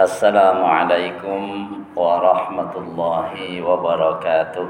Assalamualaikum 0.00 1.84
warahmatullahi 1.92 3.60
wabarakatuh. 3.60 4.64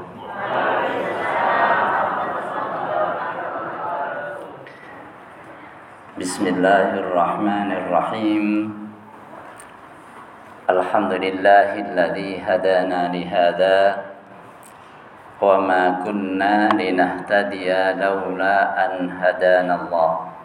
Bismillahirrahmanirrahim. 6.19 8.75
Alhamdulillahilladzi 10.67 12.43
hadana 12.43 13.15
li 13.15 13.23
wa 15.39 15.63
ma 15.63 16.03
kunna 16.03 16.75
linahtadiya 16.75 17.95
laula 17.95 18.75
an 18.75 19.07
hadanallah. 19.07 20.40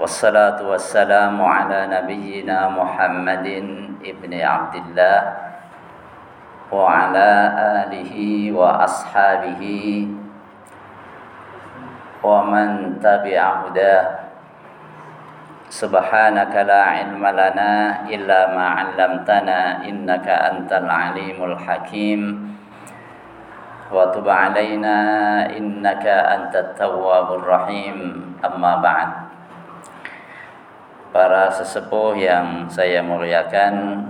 والصلاة 0.00 0.64
والسلام 0.64 1.36
على 1.44 1.80
نبينا 1.92 2.72
محمد 2.72 3.46
ابن 4.00 4.32
عبد 4.32 4.74
الله 4.74 5.20
وعلى 6.72 7.30
آله 7.84 8.14
وأصحابه 8.56 9.62
ومن 12.24 12.68
تبع 13.04 13.42
هداه. 13.60 14.04
سبحانك 15.68 16.54
لا 16.56 16.82
علم 16.96 17.20
لنا 17.20 17.72
إلا 18.08 18.40
ما 18.56 18.66
علمتنا 18.80 19.84
إنك 19.84 20.26
أنت 20.28 20.70
العليم 20.72 21.38
الحكيم. 21.44 22.20
وتب 23.92 24.26
علينا 24.28 24.96
إنك 25.52 26.04
أنت 26.06 26.54
التواب 26.56 27.28
الرحيم. 27.36 27.96
أما 28.40 28.72
بعد. 28.80 29.10
Para 31.10 31.50
sesepuh 31.50 32.14
yang 32.14 32.70
saya 32.70 33.02
muliakan 33.02 34.06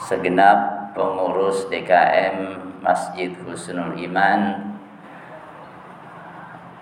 segenap 0.00 0.92
pengurus 0.96 1.68
DKM 1.68 2.56
Masjid 2.80 3.36
Husnul 3.44 4.00
Iman 4.00 4.72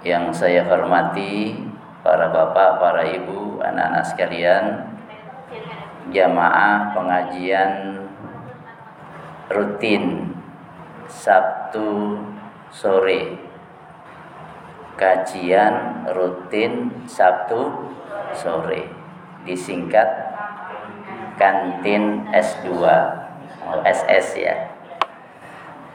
yang 0.06 0.30
saya 0.30 0.62
hormati 0.62 1.58
para 2.06 2.30
bapak, 2.30 2.78
para 2.78 3.02
ibu, 3.10 3.58
anak-anak 3.58 4.04
sekalian 4.06 4.64
jamaah 6.14 6.94
pengajian 6.94 7.98
rutin 9.50 10.30
Sabtu 11.10 12.20
sore 12.70 13.47
kajian 14.98 16.04
rutin 16.10 16.90
Sabtu 17.06 17.70
sore. 18.34 18.90
Disingkat 19.46 20.10
kantin 21.38 22.26
S2 22.34 22.66
oh, 23.64 23.80
SS 23.86 24.42
ya. 24.42 24.56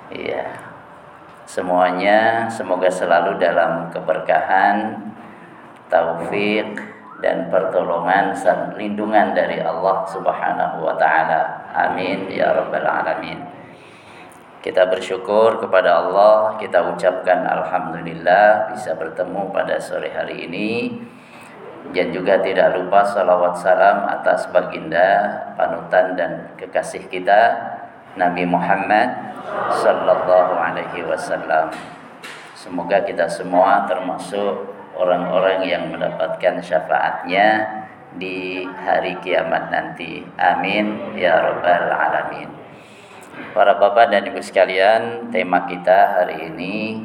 Iya. 0.09 0.45
Semuanya 1.43 2.47
semoga 2.47 2.87
selalu 2.87 3.37
dalam 3.37 3.91
keberkahan 3.91 4.97
taufik 5.91 6.79
dan 7.21 7.51
pertolongan 7.51 8.33
dan 8.33 8.73
lindungan 8.73 9.35
dari 9.35 9.61
Allah 9.61 10.07
Subhanahu 10.07 10.81
wa 10.81 10.95
taala. 10.97 11.69
Amin 11.75 12.31
ya 12.31 12.55
rabbal 12.55 12.87
alamin 12.87 13.62
kita 14.63 14.87
bersyukur 14.87 15.59
kepada 15.59 16.07
Allah 16.07 16.55
kita 16.55 16.95
ucapkan 16.95 17.43
alhamdulillah 17.43 18.71
bisa 18.71 18.95
bertemu 18.95 19.51
pada 19.51 19.75
sore 19.75 20.07
hari 20.07 20.47
ini 20.47 20.95
dan 21.91 22.15
juga 22.15 22.39
tidak 22.39 22.79
lupa 22.79 23.03
salawat 23.03 23.59
salam 23.59 24.07
atas 24.07 24.47
baginda 24.55 25.43
panutan 25.59 26.15
dan 26.15 26.31
kekasih 26.55 27.11
kita 27.11 27.59
Nabi 28.15 28.47
Muhammad 28.47 29.09
sallallahu 29.83 30.53
alaihi 30.55 31.03
wasallam. 31.03 31.75
Semoga 32.55 33.03
kita 33.03 33.27
semua 33.27 33.83
termasuk 33.83 34.71
orang-orang 34.95 35.67
yang 35.67 35.91
mendapatkan 35.91 36.63
syafaatnya 36.63 37.67
di 38.15 38.63
hari 38.63 39.19
kiamat 39.19 39.67
nanti. 39.67 40.23
Amin 40.39 41.17
ya 41.19 41.41
rabbal 41.41 41.91
alamin. 41.91 42.62
Para 43.33 43.81
bapak 43.81 44.13
dan 44.13 44.29
ibu 44.29 44.37
sekalian, 44.37 45.33
tema 45.33 45.65
kita 45.65 46.21
hari 46.21 46.53
ini 46.53 47.01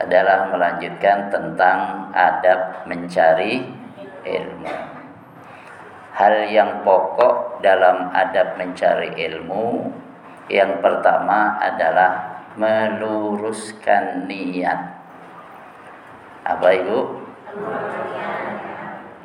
adalah 0.00 0.48
melanjutkan 0.48 1.28
tentang 1.28 2.08
adab 2.16 2.88
mencari 2.88 3.60
ilmu. 4.24 4.72
Hal 6.16 6.48
yang 6.48 6.80
pokok 6.80 7.60
dalam 7.60 8.08
adab 8.10 8.56
mencari 8.56 9.12
ilmu 9.28 9.92
yang 10.48 10.80
pertama 10.80 11.60
adalah 11.60 12.40
meluruskan 12.56 14.24
niat. 14.24 14.80
Apa 16.48 16.68
Ibu? 16.72 16.98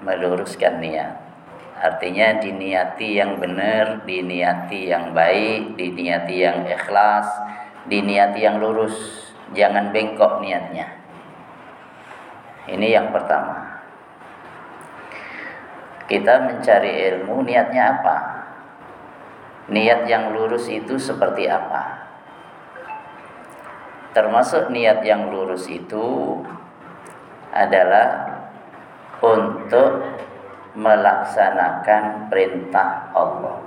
Meluruskan 0.03 0.83
niat. 0.83 1.32
Artinya 1.83 2.39
diniati 2.39 3.19
yang 3.19 3.43
benar, 3.43 4.07
diniati 4.07 4.87
yang 4.87 5.11
baik, 5.11 5.75
diniati 5.75 6.35
yang 6.39 6.63
ikhlas, 6.63 7.27
diniati 7.91 8.39
yang 8.39 8.63
lurus 8.63 8.95
jangan 9.51 9.91
bengkok 9.91 10.39
niatnya. 10.39 10.87
Ini 12.71 12.87
yang 12.87 13.11
pertama. 13.11 13.83
Kita 16.07 16.47
mencari 16.47 17.03
ilmu 17.11 17.43
niatnya 17.43 17.99
apa? 17.99 18.17
Niat 19.67 20.07
yang 20.07 20.31
lurus 20.31 20.71
itu 20.71 20.95
seperti 20.95 21.51
apa? 21.51 21.99
Termasuk 24.15 24.71
niat 24.71 25.03
yang 25.03 25.27
lurus 25.27 25.67
itu 25.67 26.39
adalah 27.51 28.31
untuk 29.19 30.12
melaksanakan 30.73 32.29
perintah 32.29 33.13
Allah. 33.13 33.57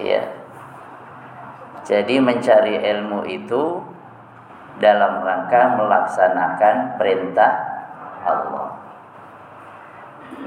Ya, 0.00 0.24
jadi 1.84 2.22
mencari 2.22 2.80
ilmu 2.80 3.28
itu 3.28 3.84
dalam 4.80 5.20
rangka 5.20 5.76
melaksanakan 5.76 6.96
perintah 6.96 7.52
Allah. 8.24 8.80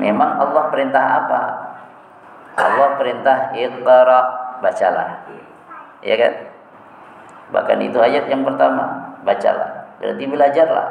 Memang 0.01 0.41
Allah 0.41 0.63
perintah 0.73 1.03
apa? 1.21 1.41
Allah 2.57 2.89
perintah 2.97 3.53
iqra, 3.53 4.21
bacalah. 4.61 5.25
Ya 6.01 6.15
kan? 6.17 6.33
Bahkan 7.53 7.79
itu 7.85 7.97
ayat 8.01 8.25
yang 8.29 8.41
pertama, 8.47 9.17
bacalah. 9.21 9.94
Berarti 10.01 10.23
belajarlah. 10.25 10.88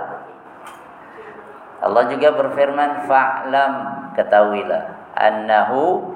Allah 1.82 2.06
juga 2.06 2.30
berfirman 2.38 3.10
fa'lam 3.10 3.74
ketahuilah 4.14 5.12
annahu 5.18 6.14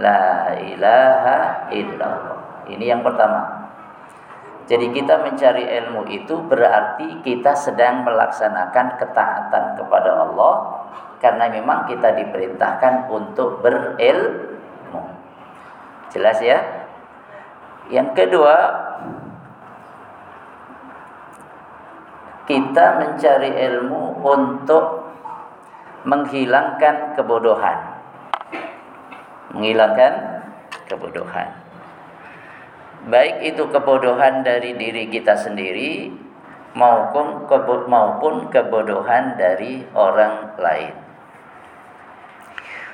la 0.00 0.56
ilaha 0.56 1.68
illallah. 1.68 2.64
Ini 2.64 2.84
yang 2.96 3.04
pertama. 3.04 3.68
Jadi 4.70 4.94
kita 4.94 5.20
mencari 5.20 5.68
ilmu 5.68 6.06
itu 6.08 6.38
berarti 6.48 7.20
kita 7.20 7.52
sedang 7.52 8.06
melaksanakan 8.06 8.96
ketaatan 8.96 9.64
kepada 9.76 10.10
Allah 10.22 10.54
karena 11.18 11.50
memang 11.50 11.84
kita 11.90 12.14
diperintahkan 12.16 13.10
untuk 13.10 13.60
berilmu. 13.60 15.02
Jelas 16.14 16.38
ya? 16.40 16.62
Yang 17.90 18.08
kedua, 18.14 18.56
kita 22.46 22.86
mencari 23.02 23.50
ilmu 23.50 24.22
untuk 24.22 25.01
menghilangkan 26.04 27.16
kebodohan. 27.18 27.78
Menghilangkan 29.52 30.12
kebodohan 30.88 31.62
baik 33.06 33.42
itu 33.42 33.66
kebodohan 33.66 34.46
dari 34.46 34.78
diri 34.78 35.10
kita 35.10 35.34
sendiri 35.34 36.12
maupun 36.78 37.50
kebo 37.50 37.90
maupun 37.90 38.46
kebodohan 38.46 39.34
dari 39.34 39.82
orang 39.96 40.54
lain. 40.58 40.94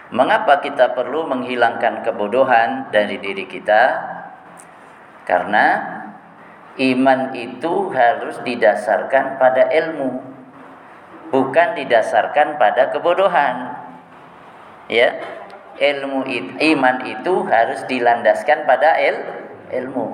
Mengapa 0.08 0.64
kita 0.64 0.96
perlu 0.96 1.28
menghilangkan 1.28 2.00
kebodohan 2.00 2.88
dari 2.88 3.20
diri 3.20 3.44
kita? 3.44 3.82
Karena 5.28 5.66
iman 6.80 7.36
itu 7.36 7.92
harus 7.92 8.40
didasarkan 8.40 9.36
pada 9.36 9.68
ilmu, 9.68 10.37
bukan 11.30 11.76
didasarkan 11.78 12.60
pada 12.60 12.92
kebodohan. 12.92 13.76
Ya, 14.88 15.20
ilmu 15.76 16.24
iman 16.58 16.96
itu 17.04 17.34
harus 17.44 17.84
dilandaskan 17.86 18.64
pada 18.64 18.96
ilmu 18.96 19.38
ilmu. 19.72 20.06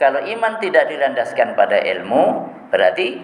Kalau 0.00 0.20
iman 0.24 0.56
tidak 0.58 0.88
dilandaskan 0.88 1.52
pada 1.54 1.76
ilmu, 1.76 2.48
berarti 2.72 3.20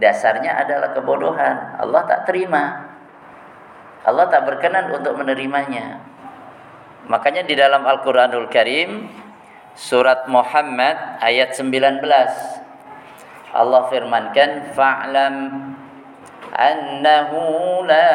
dasarnya 0.00 0.56
adalah 0.56 0.96
kebodohan. 0.96 1.78
Allah 1.78 2.02
tak 2.08 2.24
terima. 2.26 2.96
Allah 4.04 4.26
tak 4.32 4.48
berkenan 4.48 4.88
untuk 4.92 5.16
menerimanya. 5.20 6.00
Makanya 7.08 7.44
di 7.44 7.52
dalam 7.52 7.84
Al-Qur'anul 7.84 8.48
Karim 8.48 9.08
surat 9.76 10.24
Muhammad 10.28 11.20
ayat 11.20 11.52
19 11.52 12.00
Allah 13.54 13.82
firmankan 13.92 14.72
fa'lam 14.72 15.34
annahu 16.54 17.82
la 17.82 18.14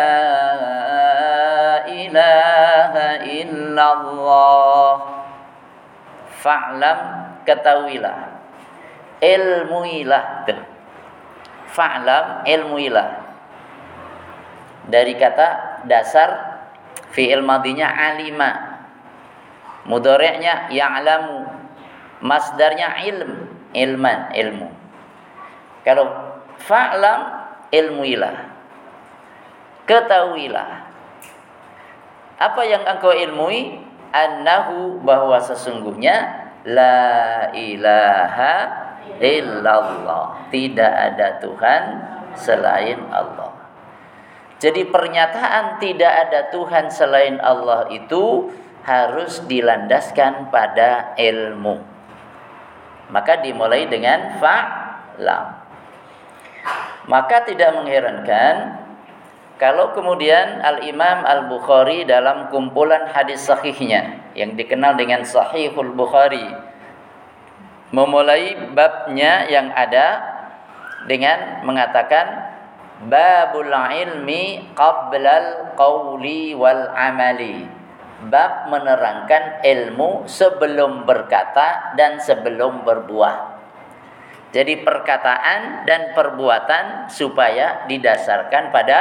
ilaha 1.91 3.07
illallah 3.27 4.94
fa'lam 6.39 7.00
ketahuilah. 7.44 8.18
Ilmuilah. 9.19 10.47
Fa'lam 11.69 12.47
ilmuilah. 12.47 13.07
Dari 14.89 15.13
kata 15.19 15.47
dasar 15.86 16.30
fi'il 17.12 17.44
madinya 17.44 17.91
alima. 17.91 18.80
Mudhari'nya 19.86 20.71
ya'lamu. 20.71 21.45
Masdarnya 22.24 23.03
ilm. 23.06 23.31
Ilman 23.69 24.33
ilmu. 24.33 24.68
Kalau 25.86 26.09
fa'lam 26.57 27.38
ilmuilah. 27.74 28.38
Ketahuilah. 29.86 30.71
Apa 32.39 32.62
yang 32.66 32.86
engkau 32.86 33.13
ilmui? 33.13 33.89
Annahu 34.10 35.06
bahwa 35.06 35.38
sesungguhnya 35.38 36.50
la 36.66 37.50
ilaha 37.54 38.54
illallah. 39.21 40.50
Tidak 40.50 40.94
ada 41.13 41.38
Tuhan 41.38 41.81
selain 42.33 43.06
Allah. 43.13 43.54
Jadi 44.57 44.89
pernyataan 44.89 45.77
tidak 45.77 46.13
ada 46.27 46.50
Tuhan 46.51 46.89
selain 46.89 47.38
Allah 47.39 47.88
itu 47.94 48.50
harus 48.83 49.45
dilandaskan 49.45 50.50
pada 50.50 51.13
ilmu. 51.15 51.80
Maka 53.13 53.42
dimulai 53.45 53.86
dengan 53.86 54.42
fa'lam 54.42 55.59
maka 57.10 57.42
tidak 57.42 57.74
mengherankan 57.74 58.86
kalau 59.60 59.92
kemudian 59.92 60.62
Al-Imam 60.62 61.26
Al-Bukhari 61.26 62.08
dalam 62.08 62.48
kumpulan 62.48 63.10
hadis 63.12 63.44
sahihnya 63.44 64.32
yang 64.38 64.56
dikenal 64.56 64.96
dengan 64.96 65.26
Sahihul 65.26 65.98
Bukhari 65.98 66.48
memulai 67.90 68.56
babnya 68.72 69.50
yang 69.50 69.74
ada 69.74 70.22
dengan 71.10 71.66
mengatakan 71.66 72.56
babul 73.10 73.74
ilmi 73.74 74.70
qablal 74.78 75.76
qawli 75.76 76.54
wal 76.54 76.94
amali. 76.94 77.66
Bab 78.20 78.68
menerangkan 78.68 79.64
ilmu 79.64 80.28
sebelum 80.28 81.08
berkata 81.08 81.96
dan 81.96 82.20
sebelum 82.20 82.84
berbuah 82.84 83.49
jadi 84.50 84.81
perkataan 84.81 85.86
dan 85.86 86.18
perbuatan 86.18 87.06
supaya 87.06 87.86
didasarkan 87.86 88.74
pada 88.74 89.00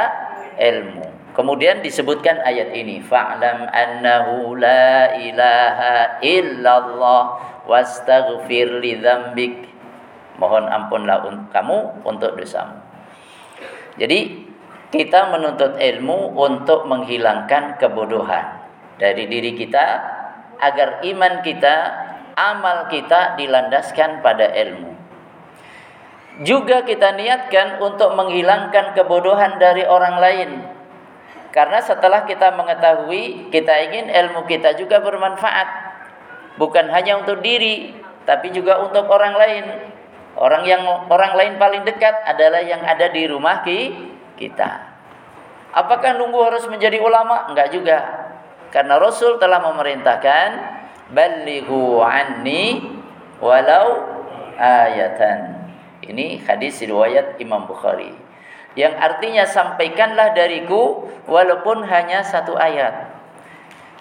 ilmu. 0.61 1.33
Kemudian 1.33 1.81
disebutkan 1.81 2.37
ayat 2.45 2.69
ini, 2.77 3.01
fa'lam 3.01 3.65
annahu 3.65 4.53
la 4.53 5.17
ilaha 5.17 6.21
illallah 6.21 7.23
wastaghfir 7.65 8.77
li. 8.77 8.93
Mohon 10.37 10.69
ampunlah 10.69 11.49
kamu 11.49 12.05
untuk 12.05 12.37
dosamu. 12.37 12.77
Jadi 13.97 14.45
kita 14.93 15.33
menuntut 15.33 15.81
ilmu 15.81 16.37
untuk 16.37 16.85
menghilangkan 16.85 17.81
kebodohan 17.81 18.69
dari 19.01 19.25
diri 19.25 19.57
kita 19.57 19.85
agar 20.61 21.01
iman 21.03 21.41
kita, 21.41 21.75
amal 22.37 22.85
kita 22.87 23.33
dilandaskan 23.35 24.21
pada 24.21 24.49
ilmu 24.53 24.98
juga 26.39 26.87
kita 26.87 27.19
niatkan 27.19 27.83
untuk 27.83 28.15
menghilangkan 28.15 28.95
kebodohan 28.95 29.59
dari 29.59 29.83
orang 29.83 30.15
lain. 30.23 30.49
Karena 31.49 31.81
setelah 31.81 32.23
kita 32.23 32.53
mengetahui, 32.55 33.49
kita 33.51 33.73
ingin 33.89 34.07
ilmu 34.07 34.45
kita 34.45 34.77
juga 34.77 35.01
bermanfaat. 35.01 35.67
Bukan 36.55 36.87
hanya 36.93 37.19
untuk 37.19 37.41
diri, 37.41 37.97
tapi 38.23 38.53
juga 38.53 38.79
untuk 38.79 39.09
orang 39.09 39.33
lain. 39.35 39.65
Orang 40.39 40.63
yang 40.63 40.85
orang 41.09 41.33
lain 41.35 41.53
paling 41.59 41.83
dekat 41.83 42.15
adalah 42.23 42.63
yang 42.63 42.79
ada 42.85 43.11
di 43.11 43.27
rumah 43.27 43.65
kita. 44.37 44.69
Apakah 45.75 46.15
nunggu 46.15 46.39
harus 46.47 46.63
menjadi 46.69 47.01
ulama? 47.01 47.49
Enggak 47.51 47.73
juga. 47.75 47.97
Karena 48.69 49.01
Rasul 49.01 49.41
telah 49.41 49.59
memerintahkan, 49.59 50.47
"Ballighu 51.11 51.99
anni 52.05 52.85
walau 53.41 54.05
ayatan." 54.55 55.58
Ini 56.09 56.41
hadis 56.41 56.81
riwayat 56.81 57.37
Imam 57.37 57.69
Bukhari. 57.69 58.09
Yang 58.73 58.93
artinya 58.97 59.45
sampaikanlah 59.45 60.33
dariku 60.33 61.05
walaupun 61.29 61.85
hanya 61.85 62.25
satu 62.25 62.57
ayat. 62.57 63.13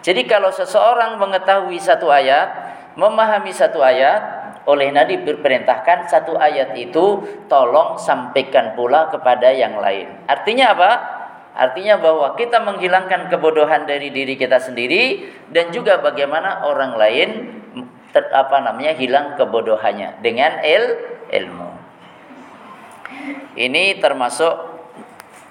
Jadi 0.00 0.24
kalau 0.24 0.48
seseorang 0.48 1.20
mengetahui 1.20 1.76
satu 1.76 2.08
ayat, 2.08 2.48
memahami 2.96 3.52
satu 3.52 3.84
ayat, 3.84 4.38
oleh 4.68 4.92
Nabi 4.92 5.24
diperintahkan 5.24 6.08
satu 6.12 6.36
ayat 6.36 6.76
itu 6.76 7.24
tolong 7.48 7.96
sampaikan 7.96 8.76
pula 8.76 9.08
kepada 9.08 9.48
yang 9.52 9.80
lain. 9.80 10.28
Artinya 10.28 10.76
apa? 10.76 10.90
Artinya 11.58 11.98
bahwa 11.98 12.36
kita 12.36 12.62
menghilangkan 12.62 13.32
kebodohan 13.32 13.88
dari 13.88 14.12
diri 14.12 14.36
kita 14.36 14.60
sendiri 14.60 15.26
dan 15.50 15.72
juga 15.72 15.98
bagaimana 15.98 16.68
orang 16.68 16.92
lain 17.00 17.28
ter, 18.12 18.28
apa 18.30 18.62
namanya 18.62 18.94
hilang 18.94 19.34
kebodohannya 19.40 20.20
dengan 20.20 20.60
il, 20.62 20.84
ilmu. 21.32 21.67
Ini 23.58 23.98
termasuk 23.98 24.54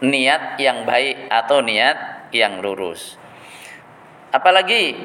niat 0.04 0.62
yang 0.62 0.86
baik 0.86 1.28
atau 1.28 1.60
niat 1.66 2.30
yang 2.32 2.62
lurus. 2.62 3.18
Apalagi 4.30 4.96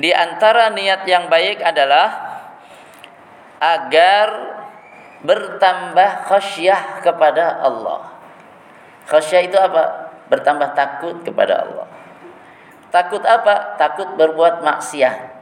di 0.00 0.10
antara 0.10 0.72
niat 0.72 1.06
yang 1.06 1.28
baik 1.28 1.60
adalah 1.60 2.08
agar 3.60 4.28
bertambah 5.24 6.10
khasyah 6.28 7.00
kepada 7.00 7.64
Allah. 7.64 8.12
Khasyah 9.08 9.40
itu 9.44 9.56
apa? 9.56 10.12
Bertambah 10.28 10.72
takut 10.72 11.20
kepada 11.24 11.64
Allah. 11.64 11.86
Takut 12.92 13.22
apa? 13.24 13.76
Takut 13.76 14.08
berbuat 14.16 14.64
maksiat. 14.64 15.34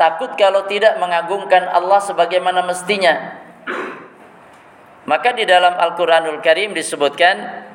Takut 0.00 0.32
kalau 0.40 0.64
tidak 0.64 0.96
mengagungkan 0.96 1.68
Allah 1.68 2.00
sebagaimana 2.00 2.64
mestinya 2.64 3.36
maka 5.10 5.34
di 5.34 5.42
dalam 5.42 5.74
Al-Qur'anul 5.74 6.38
Karim 6.38 6.70
disebutkan 6.70 7.66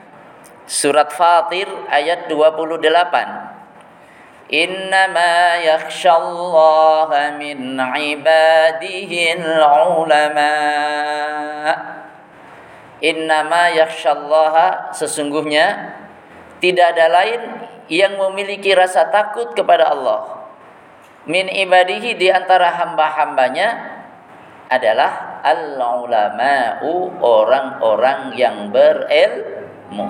surat 0.63 1.11
Fatir 1.11 1.67
ayat 1.91 2.31
28. 2.31 2.79
Innama 4.55 5.59
yakhshallaha 5.59 7.35
min 7.35 7.75
ibadihi 7.75 9.35
ulama. 9.99 10.53
Innama 13.03 13.63
yakhshallaha 13.83 14.95
sesungguhnya 14.95 15.91
tidak 16.63 16.95
ada 16.95 17.11
lain 17.19 17.41
yang 17.91 18.15
memiliki 18.15 18.71
rasa 18.71 19.11
takut 19.11 19.51
kepada 19.51 19.91
Allah. 19.91 20.47
Min 21.27 21.51
ibadihi 21.51 22.15
di 22.15 22.31
antara 22.31 22.71
hamba-hambanya 22.79 23.94
adalah 24.69 25.41
al-ulama'u 25.45 27.21
orang-orang 27.21 28.33
yang 28.33 28.73
berilmu. 28.73 30.07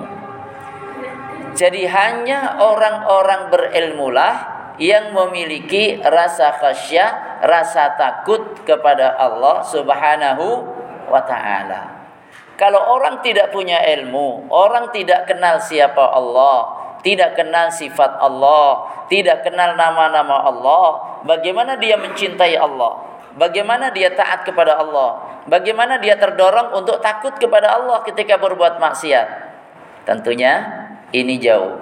Jadi 1.56 1.88
hanya 1.88 2.60
orang-orang 2.60 3.48
berilmulah 3.48 4.34
yang 4.76 5.12
memiliki 5.16 6.00
rasa 6.04 6.52
khasyah, 6.60 7.40
rasa 7.44 7.96
takut 7.96 8.60
kepada 8.68 9.16
Allah 9.16 9.64
Subhanahu 9.64 10.68
wa 11.08 11.20
taala. 11.24 11.96
Kalau 12.56 12.80
orang 12.96 13.20
tidak 13.20 13.52
punya 13.52 13.80
ilmu, 14.00 14.48
orang 14.48 14.88
tidak 14.92 15.28
kenal 15.28 15.60
siapa 15.60 16.00
Allah, 16.12 16.72
tidak 17.04 17.36
kenal 17.36 17.68
sifat 17.68 18.16
Allah, 18.16 18.88
tidak 19.12 19.44
kenal 19.44 19.76
nama-nama 19.76 20.48
Allah, 20.48 20.86
bagaimana 21.28 21.76
dia 21.76 22.00
mencintai 22.00 22.56
Allah? 22.56 23.15
Bagaimana 23.36 23.92
dia 23.92 24.16
taat 24.16 24.48
kepada 24.48 24.80
Allah? 24.80 25.44
Bagaimana 25.44 26.00
dia 26.00 26.16
terdorong 26.16 26.72
untuk 26.72 27.04
takut 27.04 27.36
kepada 27.36 27.76
Allah 27.76 28.00
ketika 28.02 28.40
berbuat 28.40 28.80
maksiat? 28.80 29.28
Tentunya 30.08 30.64
ini 31.12 31.36
jauh. 31.36 31.76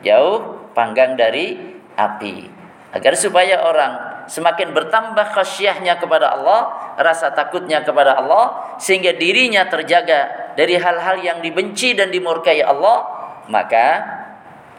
Jauh 0.00 0.70
panggang 0.72 1.12
dari 1.12 1.76
api. 1.94 2.48
Agar 2.96 3.12
supaya 3.20 3.68
orang 3.68 4.24
semakin 4.32 4.72
bertambah 4.72 5.36
khasyahnya 5.36 6.00
kepada 6.00 6.32
Allah, 6.32 6.94
rasa 6.96 7.36
takutnya 7.36 7.84
kepada 7.84 8.16
Allah 8.16 8.76
sehingga 8.80 9.12
dirinya 9.12 9.68
terjaga 9.68 10.54
dari 10.56 10.80
hal-hal 10.80 11.20
yang 11.20 11.38
dibenci 11.44 11.92
dan 11.92 12.08
dimurkai 12.08 12.64
Allah, 12.64 13.04
maka 13.52 13.86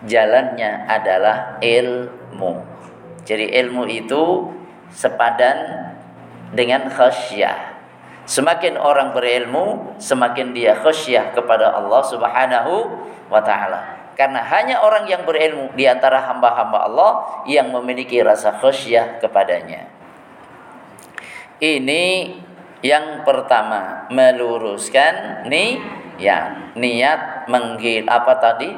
jalannya 0.02 0.90
adalah 0.90 1.62
ilmu. 1.62 2.54
Jadi 3.26 3.54
ilmu 3.62 3.84
itu 3.90 4.24
sepadan 4.94 5.85
dengan 6.56 6.88
khasyah. 6.88 7.76
Semakin 8.26 8.80
orang 8.80 9.14
berilmu, 9.14 10.00
semakin 10.02 10.56
dia 10.56 10.74
khasyah 10.74 11.36
kepada 11.36 11.78
Allah 11.78 12.02
Subhanahu 12.02 12.74
wa 13.30 13.42
taala. 13.44 14.10
Karena 14.16 14.42
hanya 14.48 14.80
orang 14.80 15.06
yang 15.06 15.28
berilmu 15.28 15.76
di 15.76 15.86
antara 15.86 16.24
hamba-hamba 16.24 16.88
Allah 16.88 17.12
yang 17.46 17.70
memiliki 17.70 18.24
rasa 18.24 18.56
khasyah 18.56 19.20
kepadanya. 19.20 19.92
Ini 21.60 22.34
yang 22.80 23.28
pertama 23.28 24.08
meluruskan 24.10 25.46
nih 25.52 25.80
ya 26.16 26.72
niat 26.80 27.50
menggil 27.52 28.08
apa 28.08 28.34
tadi 28.40 28.72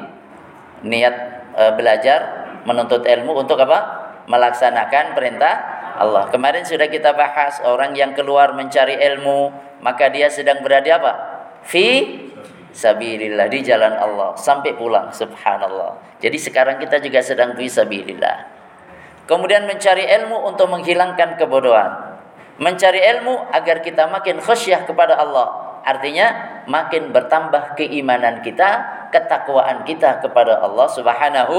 niat 0.86 1.14
e, 1.54 1.64
belajar 1.74 2.20
menuntut 2.62 3.02
ilmu 3.04 3.34
untuk 3.36 3.58
apa 3.62 4.10
melaksanakan 4.26 5.14
perintah 5.14 5.54
Allah. 5.98 6.30
Kemarin 6.30 6.62
sudah 6.62 6.86
kita 6.86 7.12
bahas 7.12 7.58
orang 7.66 7.92
yang 7.92 8.14
keluar 8.14 8.54
mencari 8.54 8.96
ilmu, 8.96 9.50
maka 9.82 10.08
dia 10.08 10.30
sedang 10.30 10.62
berada 10.62 10.88
apa? 10.98 11.12
Fi 11.66 11.86
sabilillah 12.72 13.50
di 13.50 13.60
jalan 13.66 13.92
Allah 13.98 14.38
sampai 14.38 14.78
pulang 14.78 15.10
subhanallah. 15.10 16.18
Jadi 16.22 16.38
sekarang 16.38 16.78
kita 16.78 17.02
juga 17.02 17.20
sedang 17.20 17.58
fi 17.58 17.66
sabilillah. 17.66 18.36
Kemudian 19.28 19.68
mencari 19.68 20.08
ilmu 20.08 20.48
untuk 20.48 20.72
menghilangkan 20.72 21.36
kebodohan. 21.36 22.16
Mencari 22.58 23.04
ilmu 23.18 23.52
agar 23.52 23.84
kita 23.84 24.08
makin 24.08 24.40
khusyah 24.40 24.88
kepada 24.88 25.20
Allah. 25.20 25.80
Artinya 25.84 26.26
makin 26.66 27.12
bertambah 27.14 27.76
keimanan 27.78 28.40
kita 28.42 28.97
ketakwaan 29.08 29.84
kita 29.84 30.20
kepada 30.20 30.60
Allah 30.60 30.88
Subhanahu 30.90 31.58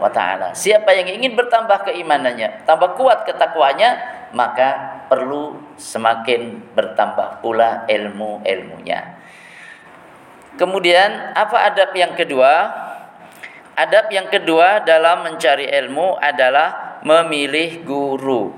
wa 0.00 0.10
taala. 0.12 0.52
Siapa 0.52 0.92
yang 0.92 1.08
ingin 1.20 1.36
bertambah 1.36 1.88
keimanannya, 1.88 2.64
tambah 2.68 2.96
kuat 2.96 3.24
ketakwaannya, 3.28 3.90
maka 4.32 5.00
perlu 5.08 5.56
semakin 5.78 6.72
bertambah 6.74 7.40
pula 7.40 7.86
ilmu-ilmunya. 7.86 9.16
Kemudian 10.56 11.36
apa 11.36 11.68
adab 11.68 11.92
yang 11.92 12.16
kedua? 12.16 12.84
Adab 13.76 14.08
yang 14.08 14.32
kedua 14.32 14.80
dalam 14.80 15.28
mencari 15.28 15.68
ilmu 15.68 16.16
adalah 16.16 17.00
memilih 17.04 17.84
guru. 17.84 18.56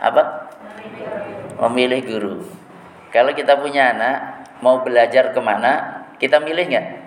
Apa? 0.00 0.48
Memilih 1.68 2.00
guru. 2.08 2.36
Kalau 3.12 3.36
kita 3.36 3.60
punya 3.60 3.92
anak 3.92 4.48
mau 4.64 4.80
belajar 4.80 5.36
ke 5.36 5.40
mana, 5.44 6.02
kita 6.16 6.40
milih 6.40 6.66
nggak? 6.72 7.03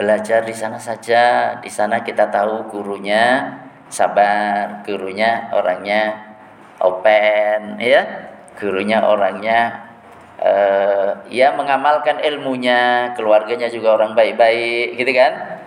Belajar 0.00 0.48
di 0.48 0.56
sana 0.56 0.80
saja. 0.80 1.54
Di 1.60 1.68
sana 1.68 2.00
kita 2.00 2.32
tahu 2.32 2.72
gurunya 2.72 3.52
sabar, 3.92 4.80
gurunya 4.80 5.52
orangnya 5.52 6.16
open, 6.80 7.76
ya. 7.76 8.32
Gurunya 8.56 9.04
orangnya 9.04 9.88
uh, 10.40 11.28
ya 11.28 11.52
mengamalkan 11.52 12.24
ilmunya, 12.24 13.12
keluarganya 13.12 13.68
juga 13.68 14.00
orang 14.00 14.16
baik-baik, 14.16 14.96
gitu 14.96 15.12
kan? 15.12 15.60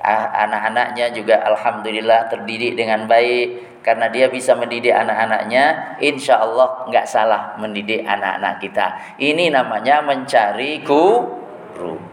Ah, 0.00 0.48
anak-anaknya 0.48 1.12
juga 1.12 1.44
alhamdulillah 1.44 2.32
terdidik 2.32 2.72
dengan 2.72 3.04
baik 3.04 3.68
karena 3.84 4.08
dia 4.08 4.32
bisa 4.32 4.56
mendidik 4.56 4.96
anak-anaknya 4.96 5.96
insya 6.00 6.40
Allah 6.40 6.88
nggak 6.88 7.04
salah 7.04 7.52
mendidik 7.60 8.08
anak-anak 8.08 8.64
kita 8.64 8.96
ini 9.20 9.52
namanya 9.52 10.00
mencari 10.00 10.80
guru 10.80 12.09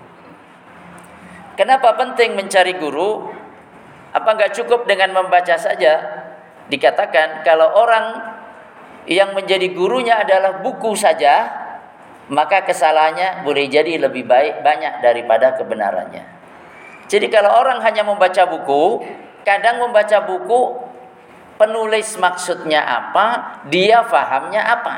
Kenapa 1.58 1.98
penting 1.98 2.38
mencari 2.38 2.78
guru? 2.78 3.34
Apa 4.14 4.38
enggak 4.38 4.54
cukup 4.54 4.86
dengan 4.86 5.10
membaca 5.18 5.58
saja? 5.58 6.00
Dikatakan 6.70 7.42
kalau 7.42 7.74
orang 7.74 8.38
yang 9.10 9.34
menjadi 9.34 9.74
gurunya 9.74 10.22
adalah 10.22 10.62
buku 10.62 10.94
saja, 10.94 11.50
maka 12.30 12.62
kesalahannya 12.62 13.42
boleh 13.42 13.66
jadi 13.72 13.98
lebih 13.98 14.30
baik 14.30 14.62
banyak 14.62 15.02
daripada 15.02 15.58
kebenarannya. 15.58 16.24
Jadi 17.08 17.32
kalau 17.32 17.56
orang 17.56 17.80
hanya 17.82 18.04
membaca 18.04 18.44
buku, 18.46 19.02
kadang 19.48 19.80
membaca 19.80 20.28
buku 20.28 20.62
penulis 21.56 22.20
maksudnya 22.20 22.84
apa, 22.84 23.64
dia 23.72 24.04
fahamnya 24.06 24.62
apa. 24.62 24.96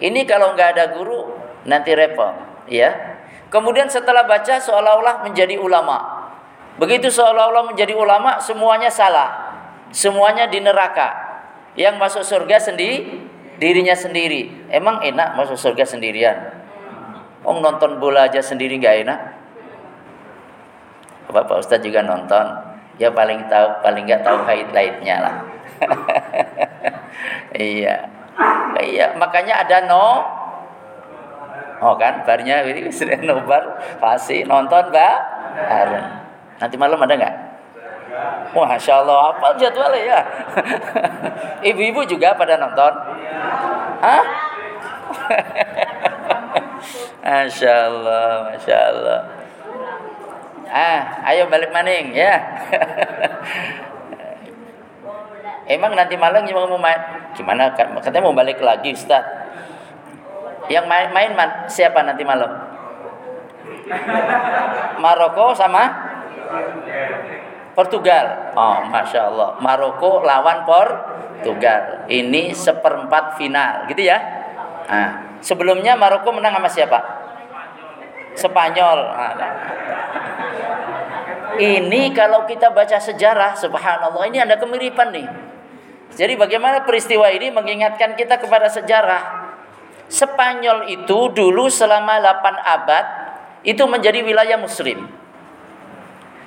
Ini 0.00 0.24
kalau 0.24 0.56
nggak 0.56 0.70
ada 0.74 0.84
guru 0.96 1.36
nanti 1.68 1.92
repot, 1.92 2.32
ya. 2.66 3.09
Kemudian 3.50 3.90
setelah 3.90 4.24
baca 4.30 4.62
seolah-olah 4.62 5.26
menjadi 5.26 5.58
ulama. 5.58 6.30
Begitu 6.78 7.10
seolah-olah 7.10 7.74
menjadi 7.74 7.98
ulama 7.98 8.38
semuanya 8.38 8.88
salah. 8.88 9.58
Semuanya 9.90 10.46
di 10.46 10.62
neraka. 10.62 11.28
Yang 11.74 11.94
masuk 11.98 12.22
surga 12.22 12.62
sendiri 12.62 13.26
dirinya 13.58 13.98
sendiri. 13.98 14.70
Emang 14.70 15.02
enak 15.02 15.34
masuk 15.34 15.58
surga 15.58 15.82
sendirian? 15.82 16.62
Oh 17.42 17.58
nonton 17.58 17.98
bola 17.98 18.30
aja 18.30 18.38
sendiri 18.38 18.78
nggak 18.78 18.96
enak. 19.02 19.20
Bapak 21.34 21.66
Ustadz 21.66 21.82
juga 21.82 22.06
nonton. 22.06 22.70
Ya 23.02 23.10
paling 23.10 23.50
tahu 23.50 23.82
paling 23.82 24.06
nggak 24.06 24.22
tahu 24.22 24.38
highlightnya 24.46 25.16
lah. 25.18 25.36
iya. 27.58 28.06
Iya, 28.80 29.12
makanya 29.20 29.60
ada 29.60 29.84
no 29.84 30.24
Oh 31.80 31.96
kan, 31.96 32.20
barnya 32.28 32.60
ini 32.68 32.92
nobar 33.24 33.80
pasti 33.96 34.44
nonton 34.44 34.92
mbak. 34.92 35.16
Nanti 36.60 36.76
malam 36.76 37.00
ada 37.00 37.16
nggak? 37.16 37.36
Wah, 38.52 38.66
Masya 38.68 39.00
Allah, 39.00 39.32
apa 39.32 39.56
jadwalnya 39.56 40.02
ya? 40.02 40.20
Ibu-ibu 41.72 42.04
juga 42.04 42.36
pada 42.36 42.60
nonton? 42.60 42.92
Hah? 44.04 44.24
Masya 47.24 47.72
Allah, 47.88 48.50
Masya 48.50 48.76
Allah. 48.76 49.20
Ah, 50.70 51.00
ayo 51.32 51.48
balik 51.48 51.72
maning 51.72 52.12
ya. 52.12 52.36
Emang 55.70 55.94
nanti 55.94 56.18
malam 56.18 56.42
gimana 56.42 56.66
mau 56.66 56.82
main? 56.82 56.98
Gimana? 57.34 57.70
Katanya 57.74 58.26
mau 58.26 58.34
balik 58.34 58.58
lagi 58.58 58.90
Ustaz. 58.90 59.39
Yang 60.70 60.86
main, 60.86 61.10
main 61.10 61.34
siapa 61.66 62.06
nanti 62.06 62.22
malam? 62.22 62.46
Maroko 65.02 65.50
sama 65.50 65.90
Portugal. 67.74 68.54
Oh, 68.54 68.86
masya 68.86 69.26
Allah. 69.26 69.58
Maroko 69.58 70.22
lawan 70.22 70.62
Portugal. 70.62 72.06
Ini 72.06 72.54
seperempat 72.54 73.34
final, 73.34 73.90
gitu 73.90 74.06
ya? 74.06 74.18
Nah, 74.86 75.42
sebelumnya 75.42 75.98
Maroko 75.98 76.30
menang 76.30 76.54
sama 76.54 76.70
siapa? 76.70 76.98
Spanyol. 78.38 78.98
Nah, 79.10 79.52
ini 81.58 82.14
kalau 82.14 82.46
kita 82.46 82.70
baca 82.70 82.94
sejarah, 82.94 83.58
subhanallah, 83.58 84.22
ini 84.30 84.38
ada 84.38 84.54
kemiripan 84.54 85.10
nih. 85.10 85.26
Jadi 86.14 86.38
bagaimana 86.38 86.86
peristiwa 86.86 87.26
ini 87.30 87.50
mengingatkan 87.50 88.14
kita 88.14 88.38
kepada 88.38 88.70
sejarah? 88.70 89.39
Spanyol 90.10 90.90
itu 90.90 91.30
dulu 91.30 91.70
selama 91.70 92.18
8 92.18 92.42
abad 92.58 93.04
itu 93.62 93.78
menjadi 93.86 94.26
wilayah 94.26 94.58
muslim. 94.58 95.06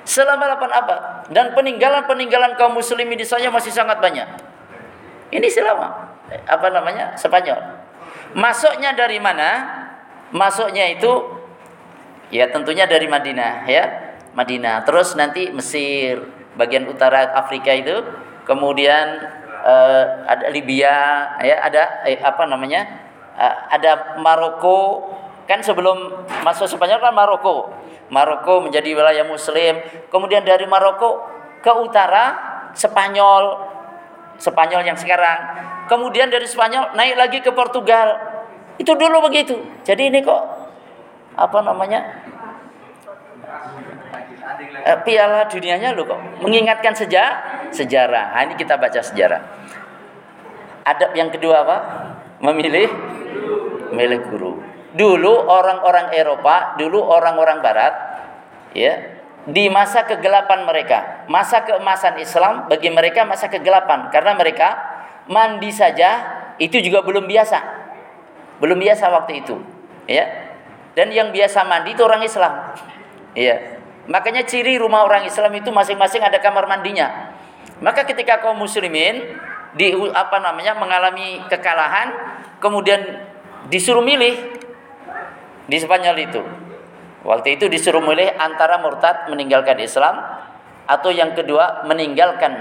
Selama 0.04 0.60
8 0.60 0.68
abad 0.68 1.00
dan 1.32 1.56
peninggalan-peninggalan 1.56 2.60
kaum 2.60 2.76
muslimin 2.76 3.16
di 3.16 3.24
sana 3.24 3.48
masih 3.48 3.72
sangat 3.72 4.04
banyak. 4.04 4.28
Ini 5.32 5.48
selama 5.48 6.12
apa 6.44 6.68
namanya? 6.68 7.16
Spanyol. 7.16 7.56
Masuknya 8.36 8.92
dari 8.92 9.16
mana? 9.16 9.80
Masuknya 10.28 10.84
itu 10.92 11.24
ya 12.28 12.52
tentunya 12.52 12.84
dari 12.84 13.08
Madinah 13.08 13.64
ya. 13.64 13.84
Madinah. 14.34 14.82
Terus 14.84 15.14
nanti 15.16 15.48
Mesir, 15.54 16.20
bagian 16.58 16.84
utara 16.90 17.32
Afrika 17.38 17.70
itu, 17.70 18.02
kemudian 18.42 19.22
uh, 19.62 20.26
ada 20.26 20.50
Libya, 20.50 20.92
ya 21.38 21.56
ada 21.62 22.02
eh, 22.04 22.18
apa 22.18 22.42
namanya? 22.44 23.03
Uh, 23.38 23.54
ada 23.70 24.18
Maroko. 24.20 25.10
Kan 25.44 25.60
sebelum 25.60 26.24
masuk 26.40 26.64
Spanyol 26.64 26.98
kan 27.04 27.12
Maroko. 27.12 27.68
Maroko 28.08 28.64
menjadi 28.64 28.96
wilayah 28.96 29.24
Muslim. 29.28 29.80
Kemudian 30.08 30.44
dari 30.44 30.64
Maroko 30.64 31.20
ke 31.60 31.72
utara 31.72 32.24
Spanyol. 32.72 33.74
Spanyol 34.40 34.82
yang 34.82 34.98
sekarang. 34.98 35.38
Kemudian 35.86 36.32
dari 36.32 36.48
Spanyol 36.48 36.96
naik 36.96 37.14
lagi 37.14 37.38
ke 37.44 37.52
Portugal. 37.52 38.16
Itu 38.80 38.96
dulu 38.98 39.22
begitu. 39.30 39.54
Jadi 39.86 40.10
ini 40.10 40.24
kok 40.24 40.42
apa 41.34 41.58
namanya 41.66 42.22
uh, 44.86 44.98
Piala 45.02 45.46
dunianya 45.46 45.94
lo 45.94 46.08
kok. 46.08 46.20
Mengingatkan 46.42 46.96
sejarah 46.96 47.70
sejarah. 47.70 48.34
Nah, 48.34 48.42
ini 48.46 48.54
kita 48.54 48.78
baca 48.78 49.00
sejarah. 49.02 49.42
Adab 50.84 51.16
yang 51.16 51.32
kedua 51.32 51.64
apa? 51.64 51.78
Memilih 52.44 52.90
milik 53.94 54.26
guru. 54.28 54.58
Dulu 54.94 55.32
orang-orang 55.50 56.14
Eropa, 56.14 56.78
dulu 56.78 57.02
orang-orang 57.02 57.58
Barat 57.62 57.94
Ya, 58.74 59.22
di 59.46 59.70
masa 59.70 60.02
kegelapan 60.02 60.66
mereka, 60.66 61.24
masa 61.30 61.62
keemasan 61.62 62.18
Islam 62.18 62.66
bagi 62.66 62.90
mereka 62.90 63.22
masa 63.22 63.46
kegelapan 63.46 64.10
karena 64.10 64.34
mereka 64.34 64.74
mandi 65.30 65.70
saja 65.70 66.26
itu 66.58 66.82
juga 66.82 67.06
belum 67.06 67.30
biasa. 67.30 67.62
Belum 68.58 68.74
biasa 68.74 69.14
waktu 69.14 69.46
itu, 69.46 69.54
ya. 70.10 70.26
Dan 70.98 71.14
yang 71.14 71.30
biasa 71.30 71.62
mandi 71.70 71.94
itu 71.94 72.02
orang 72.02 72.26
Islam. 72.26 72.74
Ya. 73.38 73.78
Makanya 74.10 74.42
ciri 74.42 74.74
rumah 74.74 75.06
orang 75.06 75.22
Islam 75.22 75.54
itu 75.54 75.70
masing-masing 75.70 76.22
ada 76.22 76.42
kamar 76.42 76.66
mandinya. 76.66 77.34
Maka 77.78 78.06
ketika 78.06 78.42
kaum 78.42 78.58
muslimin 78.58 79.38
di 79.74 79.90
apa 80.14 80.38
namanya 80.38 80.78
mengalami 80.78 81.42
kekalahan, 81.46 82.10
kemudian 82.58 83.22
disuruh 83.68 84.04
milih 84.04 84.34
di 85.64 85.76
Spanyol 85.80 86.16
itu 86.20 86.42
Waktu 87.24 87.56
itu 87.56 87.72
disuruh 87.72 88.04
milih 88.04 88.36
antara 88.36 88.76
murtad 88.84 89.32
meninggalkan 89.32 89.80
Islam 89.80 90.20
atau 90.84 91.08
yang 91.08 91.32
kedua 91.32 91.88
meninggalkan 91.88 92.52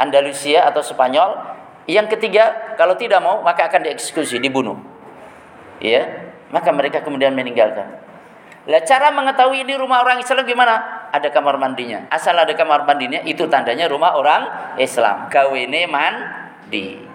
Andalusia 0.00 0.64
atau 0.64 0.80
Spanyol. 0.80 1.36
Yang 1.84 2.16
ketiga, 2.16 2.74
kalau 2.80 2.96
tidak 2.96 3.20
mau 3.20 3.44
maka 3.44 3.68
akan 3.68 3.84
dieksekusi, 3.84 4.40
dibunuh. 4.40 4.80
Ya, 5.84 6.32
maka 6.48 6.72
mereka 6.72 7.04
kemudian 7.04 7.36
meninggalkan. 7.36 8.00
Lah 8.68 8.80
cara 8.88 9.12
mengetahui 9.12 9.68
ini 9.68 9.76
rumah 9.76 10.00
orang 10.00 10.20
Islam 10.20 10.48
gimana? 10.48 11.08
Ada 11.12 11.28
kamar 11.28 11.60
mandinya. 11.60 12.08
Asal 12.08 12.36
ada 12.36 12.52
kamar 12.56 12.88
mandinya 12.88 13.20
itu 13.24 13.44
tandanya 13.52 13.84
rumah 13.88 14.16
orang 14.16 14.76
Islam. 14.80 15.28
Kawine 15.28 15.84
mandi. 15.88 17.09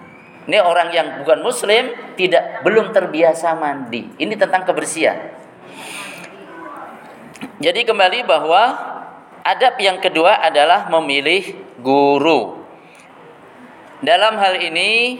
Ini 0.46 0.62
orang 0.62 0.94
yang 0.94 1.06
bukan 1.22 1.42
muslim 1.42 1.90
tidak 2.14 2.62
belum 2.62 2.94
terbiasa 2.94 3.58
mandi. 3.58 4.06
Ini 4.14 4.34
tentang 4.38 4.62
kebersihan. 4.62 5.34
Jadi 7.58 7.82
kembali 7.82 8.22
bahwa 8.22 8.62
adab 9.42 9.74
yang 9.82 9.98
kedua 9.98 10.38
adalah 10.38 10.86
memilih 10.86 11.50
guru. 11.82 12.62
Dalam 13.98 14.38
hal 14.38 14.60
ini 14.60 15.18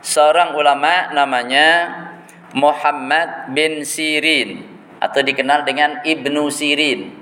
seorang 0.00 0.56
ulama 0.56 1.12
namanya 1.12 1.68
Muhammad 2.56 3.52
bin 3.52 3.84
Sirin 3.84 4.64
atau 5.00 5.20
dikenal 5.20 5.68
dengan 5.68 6.00
Ibnu 6.00 6.48
Sirin. 6.48 7.12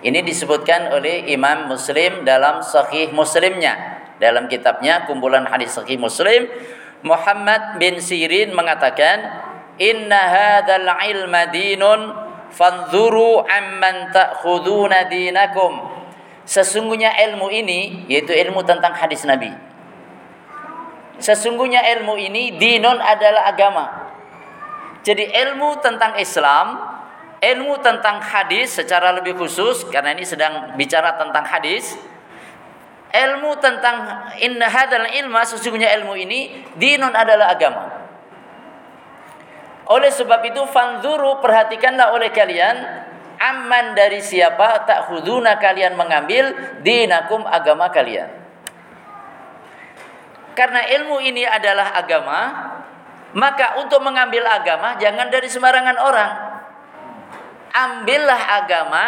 Ini 0.00 0.24
disebutkan 0.24 0.96
oleh 0.96 1.28
Imam 1.28 1.68
Muslim 1.68 2.24
dalam 2.24 2.64
Sahih 2.64 3.12
Muslimnya. 3.12 3.99
Dalam 4.20 4.46
kitabnya 4.46 5.08
kumpulan 5.08 5.48
hadis 5.48 5.72
Sahih 5.72 5.96
Muslim, 5.96 6.46
Muhammad 7.00 7.80
bin 7.80 7.96
Sirin 7.96 8.52
mengatakan, 8.52 9.24
"Inna 9.80 10.20
hadzal 10.20 10.84
ilma 10.84 11.48
dinun 11.48 12.00
fanzuru 12.52 13.40
amman 13.46 14.12
ta'khuduna 14.12 15.08
dinakum. 15.08 15.88
Sesungguhnya 16.44 17.14
ilmu 17.30 17.46
ini 17.48 18.10
yaitu 18.10 18.34
ilmu 18.34 18.66
tentang 18.66 18.90
hadis 18.92 19.22
Nabi. 19.22 19.54
Sesungguhnya 21.22 21.84
ilmu 21.96 22.18
ini 22.18 22.58
dinun 22.58 22.98
adalah 22.98 23.48
agama. 23.48 23.86
Jadi 25.06 25.30
ilmu 25.30 25.80
tentang 25.80 26.18
Islam 26.18 26.90
ilmu 27.40 27.80
tentang 27.80 28.20
hadis 28.20 28.76
secara 28.76 29.16
lebih 29.16 29.32
khusus 29.32 29.88
karena 29.88 30.12
ini 30.12 30.28
sedang 30.28 30.76
bicara 30.76 31.16
tentang 31.16 31.40
hadis 31.48 31.96
ilmu 33.10 33.58
tentang 33.58 34.30
inna 34.38 34.70
hadal 34.70 35.06
ilma 35.10 35.42
sesungguhnya 35.42 35.90
ilmu 35.98 36.14
ini 36.14 36.62
dinun 36.78 37.10
adalah 37.10 37.50
agama 37.52 38.00
oleh 39.90 40.10
sebab 40.14 40.46
itu 40.46 40.62
fanzuru 40.70 41.42
perhatikanlah 41.42 42.14
oleh 42.14 42.30
kalian 42.30 42.78
aman 43.40 43.96
dari 43.96 44.22
siapa 44.22 44.86
tak 44.86 45.10
huduna 45.10 45.58
kalian 45.58 45.96
mengambil 45.96 46.52
dinakum 46.84 47.42
agama 47.48 47.88
kalian. 47.88 48.28
Karena 50.52 50.84
ilmu 50.84 51.24
ini 51.24 51.48
adalah 51.48 51.96
agama, 51.96 52.40
maka 53.32 53.80
untuk 53.80 54.04
mengambil 54.04 54.44
agama 54.44 55.00
jangan 55.00 55.32
dari 55.32 55.48
sembarangan 55.48 55.96
orang. 55.98 56.32
Ambillah 57.70 58.42
agama, 58.60 59.04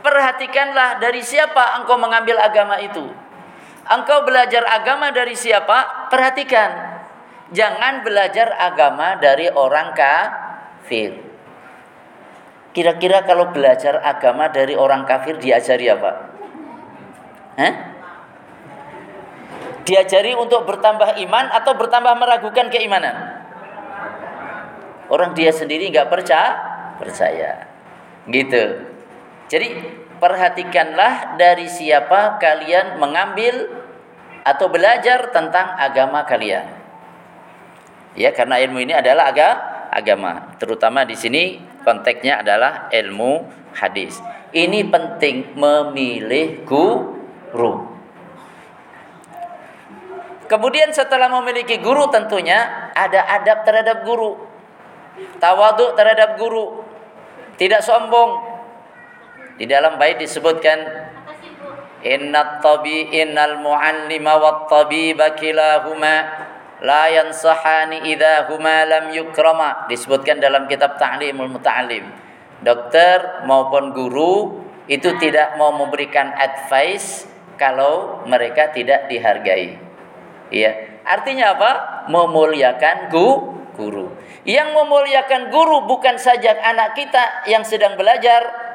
perhatikanlah 0.00 1.02
dari 1.02 1.22
siapa 1.22 1.80
engkau 1.82 1.98
mengambil 1.98 2.38
agama 2.38 2.78
itu. 2.80 3.08
Engkau 3.88 4.24
belajar 4.28 4.68
agama 4.68 5.08
dari 5.10 5.32
siapa? 5.32 6.08
Perhatikan 6.12 7.00
jangan 7.52 8.04
belajar 8.04 8.52
agama 8.56 9.16
dari 9.16 9.48
orang 9.48 9.96
kafir. 9.96 11.24
Kira-kira 12.76 13.24
kalau 13.24 13.50
belajar 13.50 13.98
agama 14.04 14.52
dari 14.52 14.76
orang 14.76 15.08
kafir 15.08 15.40
diajari 15.40 15.88
apa? 15.88 16.12
Hah? 17.58 17.74
Diajari 19.88 20.36
untuk 20.36 20.68
bertambah 20.68 21.16
iman 21.16 21.48
atau 21.48 21.72
bertambah 21.72 22.12
meragukan 22.20 22.68
keimanan? 22.68 23.40
Orang 25.08 25.32
dia 25.32 25.48
sendiri 25.48 25.88
nggak 25.88 26.12
percaya, 26.12 26.52
percaya. 27.00 27.64
Gitu. 28.28 28.87
Jadi 29.48 29.68
perhatikanlah 30.20 31.40
dari 31.40 31.66
siapa 31.66 32.36
kalian 32.36 33.00
mengambil 33.00 33.68
atau 34.44 34.68
belajar 34.68 35.32
tentang 35.32 35.76
agama 35.76 36.24
kalian. 36.28 36.68
Ya, 38.16 38.32
karena 38.32 38.60
ilmu 38.60 38.80
ini 38.82 38.92
adalah 38.92 39.32
aga, 39.32 39.50
agama. 39.92 40.56
Terutama 40.60 41.04
di 41.04 41.16
sini 41.16 41.60
konteksnya 41.84 42.44
adalah 42.44 42.92
ilmu 42.92 43.44
hadis. 43.76 44.20
Ini 44.52 44.88
penting 44.88 45.56
memilih 45.56 46.64
guru. 46.64 47.98
Kemudian 50.48 50.88
setelah 50.96 51.28
memiliki 51.28 51.76
guru 51.76 52.08
tentunya 52.08 52.88
ada 52.96 53.20
adab 53.36 53.68
terhadap 53.68 54.00
guru. 54.08 54.40
Tawaduk 55.36 55.92
terhadap 55.92 56.40
guru. 56.40 56.80
Tidak 57.60 57.84
sombong. 57.84 58.47
Di 59.58 59.66
dalam 59.66 59.98
bait 59.98 60.22
disebutkan 60.22 60.78
Inna 61.98 62.62
tabi 62.62 63.10
innal 63.10 63.58
muallima 63.58 64.38
wat 64.38 64.70
tabiba 64.70 65.34
kilahuma 65.34 66.46
la 66.78 67.10
yansahani 67.10 68.06
idza 68.06 68.46
huma 68.46 68.86
lam 68.86 69.10
yukrama 69.10 69.90
disebutkan 69.90 70.38
dalam 70.38 70.70
kitab 70.70 70.94
Ta'limul 70.94 71.50
Muta'allim. 71.50 72.06
Dokter 72.62 73.42
maupun 73.50 73.90
guru 73.90 74.62
itu 74.86 75.10
tidak 75.18 75.58
mau 75.58 75.74
memberikan 75.74 76.30
advice 76.38 77.26
kalau 77.58 78.22
mereka 78.30 78.70
tidak 78.70 79.10
dihargai. 79.10 79.74
Iya. 80.54 81.02
Artinya 81.02 81.58
apa? 81.58 81.70
Memuliakan 82.06 83.10
gu, 83.10 83.28
guru. 83.74 84.06
Yang 84.46 84.70
memuliakan 84.70 85.50
guru 85.50 85.84
bukan 85.84 86.14
saja 86.16 86.56
anak 86.62 86.94
kita 86.94 87.46
yang 87.50 87.66
sedang 87.66 87.98
belajar 87.98 88.67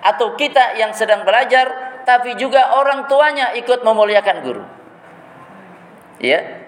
atau 0.00 0.36
kita 0.36 0.76
yang 0.80 0.92
sedang 0.96 1.22
belajar, 1.24 2.00
tapi 2.08 2.36
juga 2.40 2.76
orang 2.76 3.04
tuanya 3.06 3.52
ikut 3.56 3.84
memuliakan 3.84 4.36
guru. 4.40 4.64
Ya, 6.20 6.60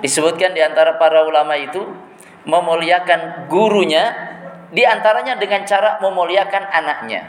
Disebutkan 0.00 0.56
di 0.56 0.64
antara 0.64 0.96
para 0.96 1.28
ulama 1.28 1.52
itu 1.60 1.84
memuliakan 2.48 3.52
gurunya 3.52 4.32
di 4.72 4.80
antaranya 4.80 5.36
dengan 5.36 5.68
cara 5.68 6.00
memuliakan 6.00 6.64
anaknya. 6.72 7.28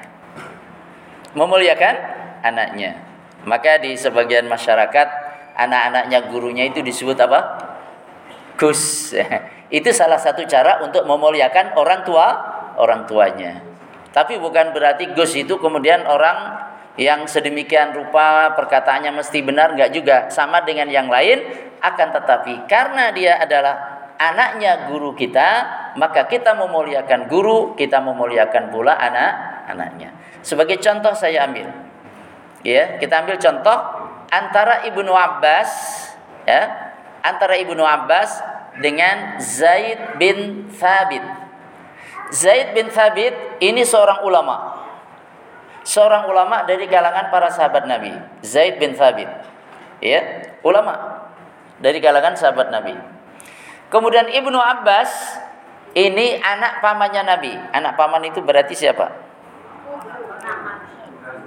Memuliakan 1.36 1.96
anaknya. 2.44 2.96
Maka 3.44 3.84
di 3.84 4.00
sebagian 4.00 4.48
masyarakat 4.48 5.08
anak-anaknya 5.60 6.20
gurunya 6.32 6.64
itu 6.72 6.80
disebut 6.80 7.20
apa? 7.20 7.40
Gus. 8.56 9.12
itu 9.72 9.90
salah 9.92 10.20
satu 10.20 10.48
cara 10.48 10.80
untuk 10.80 11.04
memuliakan 11.04 11.76
orang 11.76 12.08
tua 12.08 12.28
orang 12.80 13.04
tuanya. 13.04 13.71
Tapi 14.12 14.36
bukan 14.38 14.76
berarti 14.76 15.16
Gus 15.16 15.32
itu 15.40 15.56
kemudian 15.56 16.04
orang 16.04 16.68
yang 17.00 17.24
sedemikian 17.24 17.96
rupa 17.96 18.52
perkataannya 18.60 19.16
mesti 19.16 19.40
benar 19.40 19.72
enggak 19.72 19.92
juga. 19.96 20.18
Sama 20.28 20.62
dengan 20.68 20.92
yang 20.92 21.08
lain 21.08 21.40
akan 21.80 22.08
tetapi 22.12 22.68
karena 22.68 23.10
dia 23.16 23.40
adalah 23.40 24.04
anaknya 24.22 24.92
guru 24.92 25.18
kita 25.18 25.82
maka 25.98 26.30
kita 26.30 26.54
memuliakan 26.54 27.26
guru 27.26 27.74
kita 27.74 27.98
memuliakan 27.98 28.70
pula 28.70 28.94
anak-anaknya 28.94 30.14
sebagai 30.46 30.78
contoh 30.78 31.16
saya 31.18 31.50
ambil. 31.50 31.66
Ya 32.62 33.02
kita 33.02 33.26
ambil 33.26 33.42
contoh 33.42 33.78
antara 34.30 34.86
Ibnu 34.86 35.10
Abbas 35.10 35.72
ya 36.46 36.94
antara 37.26 37.58
Ibnu 37.58 37.82
Abbas 37.82 38.38
dengan 38.78 39.42
Zaid 39.42 40.22
bin 40.22 40.70
Thabit 40.70 41.41
Zaid 42.32 42.72
bin 42.72 42.88
Thabit 42.88 43.60
ini 43.60 43.84
seorang 43.84 44.24
ulama 44.24 44.82
seorang 45.82 46.30
ulama 46.30 46.64
dari 46.66 46.86
kalangan 46.86 47.34
para 47.34 47.50
sahabat 47.50 47.90
Nabi, 47.90 48.14
Zaid 48.46 48.78
bin 48.78 48.94
Thabit. 48.94 49.30
Ya, 50.02 50.22
ulama 50.66 51.26
dari 51.78 52.02
kalangan 52.02 52.38
sahabat 52.38 52.74
Nabi. 52.74 52.98
Kemudian 53.92 54.30
Ibnu 54.30 54.58
Abbas 54.58 55.38
ini 55.94 56.40
anak 56.40 56.80
pamannya 56.80 57.22
Nabi. 57.28 57.54
Anak 57.76 58.00
paman 58.00 58.24
itu 58.26 58.40
berarti 58.42 58.74
siapa? 58.74 59.12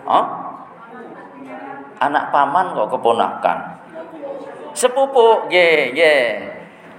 Oh? 0.05 0.25
Anak 1.99 2.29
paman 2.31 2.77
kok 2.77 2.91
keponakan. 2.93 3.59
Sepupu, 4.75 5.49
ye, 5.49 5.95
ye. 5.97 6.15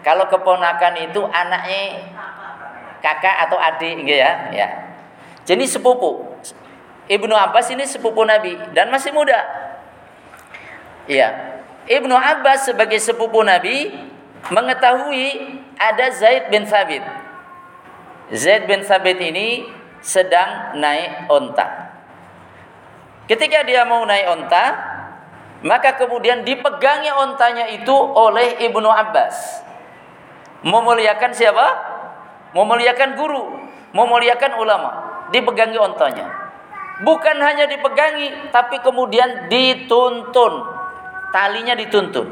Kalau 0.02 0.26
keponakan 0.32 0.96
itu 1.06 1.22
anaknya 1.28 2.10
kakak 3.04 3.50
atau 3.50 3.58
adik, 3.60 4.06
ya, 4.08 4.52
ya. 4.52 4.68
Jadi 5.46 5.66
sepupu. 5.70 6.26
Ibnu 7.06 7.34
Abbas 7.38 7.70
ini 7.70 7.86
sepupu 7.86 8.26
Nabi 8.26 8.58
dan 8.74 8.90
masih 8.90 9.14
muda. 9.14 9.38
Iya. 11.06 11.62
Ibnu 11.86 12.18
Abbas 12.18 12.66
sebagai 12.66 12.98
sepupu 12.98 13.46
Nabi 13.46 13.94
mengetahui 14.50 15.62
ada 15.78 16.10
Zaid 16.10 16.50
bin 16.50 16.66
Thabit. 16.66 17.06
Zaid 18.34 18.66
bin 18.66 18.82
Thabit 18.82 19.22
ini 19.22 19.70
sedang 20.02 20.74
naik 20.82 21.30
onta. 21.30 21.94
Ketika 23.30 23.62
dia 23.62 23.86
mau 23.86 24.02
naik 24.06 24.26
onta, 24.34 24.66
maka 25.62 25.94
kemudian 25.98 26.42
dipegangi 26.42 27.10
ontanya 27.14 27.70
itu 27.70 27.94
oleh 27.94 28.66
Ibnu 28.66 28.90
Abbas. 28.90 29.62
Memuliakan 30.66 31.34
siapa? 31.34 31.85
Memuliakan 32.56 33.20
guru, 33.20 33.60
memuliakan 33.92 34.56
ulama. 34.56 34.92
Dipegangi 35.36 35.76
ontanya. 35.76 36.32
Bukan 37.04 37.38
hanya 37.44 37.68
dipegangi, 37.68 38.56
tapi 38.56 38.80
kemudian 38.80 39.52
dituntun 39.52 40.76
talinya 41.36 41.76
dituntun. 41.76 42.32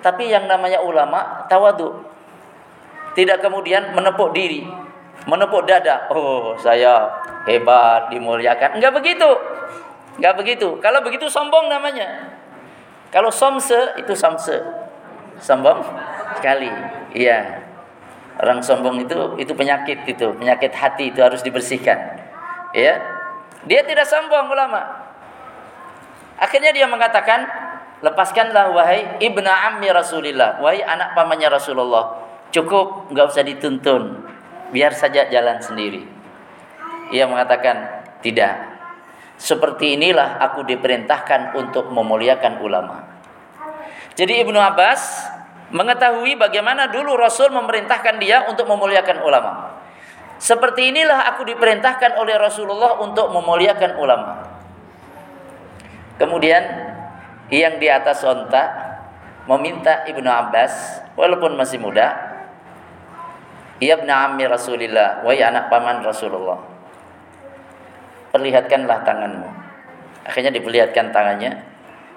Tapi 0.00 0.32
yang 0.32 0.48
namanya 0.48 0.80
ulama 0.80 1.44
tawadu. 1.44 2.08
Tidak 3.12 3.44
kemudian 3.44 3.92
menepuk 3.92 4.32
diri, 4.32 4.64
menepuk 5.28 5.68
dada. 5.68 6.08
Oh, 6.08 6.56
saya 6.56 7.20
hebat, 7.44 8.08
dimuliakan. 8.08 8.80
Enggak 8.80 8.96
begitu. 8.96 9.28
Enggak 10.16 10.40
begitu. 10.40 10.80
Kalau 10.80 11.04
begitu 11.04 11.28
sombong 11.28 11.68
namanya. 11.68 12.32
Kalau 13.12 13.28
somse 13.28 13.92
itu 14.00 14.16
somse. 14.16 14.56
Sombong 15.36 15.84
sekali. 16.40 16.72
Iya. 17.12 17.68
Orang 18.40 18.64
sombong 18.64 19.04
itu 19.04 19.36
itu 19.36 19.52
penyakit 19.52 20.08
itu, 20.08 20.32
penyakit 20.32 20.72
hati 20.72 21.12
itu 21.12 21.20
harus 21.20 21.44
dibersihkan. 21.44 22.16
Ya. 22.72 22.96
Dia 23.68 23.84
tidak 23.84 24.08
sombong 24.08 24.48
ulama. 24.48 24.80
Akhirnya 26.40 26.72
dia 26.72 26.88
mengatakan, 26.88 27.44
lepaskanlah 28.00 28.72
wahai 28.72 29.20
ibna 29.20 29.52
ammi 29.68 29.92
Rasulillah, 29.92 30.56
wahai 30.64 30.80
anak 30.80 31.12
pamannya 31.12 31.52
Rasulullah. 31.52 32.16
Cukup, 32.48 33.12
nggak 33.12 33.26
usah 33.28 33.44
dituntun, 33.44 34.24
biar 34.72 34.96
saja 34.96 35.28
jalan 35.28 35.60
sendiri. 35.60 36.00
Ia 37.12 37.28
mengatakan, 37.28 38.00
tidak. 38.24 38.56
Seperti 39.36 40.00
inilah 40.00 40.40
aku 40.40 40.64
diperintahkan 40.64 41.60
untuk 41.60 41.92
memuliakan 41.92 42.64
ulama. 42.64 43.04
Jadi 44.16 44.40
Ibnu 44.44 44.56
Abbas 44.56 45.28
mengetahui 45.70 46.38
bagaimana 46.38 46.90
dulu 46.90 47.14
Rasul 47.14 47.54
memerintahkan 47.54 48.18
dia 48.18 48.46
untuk 48.50 48.66
memuliakan 48.66 49.22
ulama. 49.22 49.80
Seperti 50.40 50.90
inilah 50.90 51.30
aku 51.34 51.44
diperintahkan 51.46 52.16
oleh 52.16 52.34
Rasulullah 52.40 52.98
untuk 52.98 53.28
memuliakan 53.30 53.92
ulama. 54.00 54.32
Kemudian 56.16 56.62
yang 57.50 57.82
di 57.82 57.90
atas 57.90 58.22
onta 58.22 58.90
meminta 59.50 60.06
Ibnu 60.06 60.30
Abbas 60.30 61.02
walaupun 61.18 61.58
masih 61.58 61.82
muda 61.82 62.30
ia 63.80 63.96
ammi 63.96 64.44
Rasulillah 64.46 65.24
wahai 65.26 65.42
anak 65.42 65.72
paman 65.72 66.04
Rasulullah 66.04 66.60
perlihatkanlah 68.30 69.02
tanganmu 69.02 69.48
akhirnya 70.28 70.52
diperlihatkan 70.54 71.10
tangannya 71.10 71.69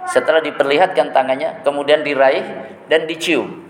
setelah 0.10 0.44
diperlihatkan 0.44 1.16
tangannya 1.16 1.64
kemudian 1.64 2.04
diraih 2.04 2.44
dan 2.92 3.08
dicium 3.08 3.64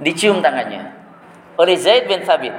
dicium 0.00 0.38
tangannya 0.44 0.90
oleh 1.58 1.76
Zaid 1.76 2.06
bin 2.06 2.22
Thabit 2.22 2.52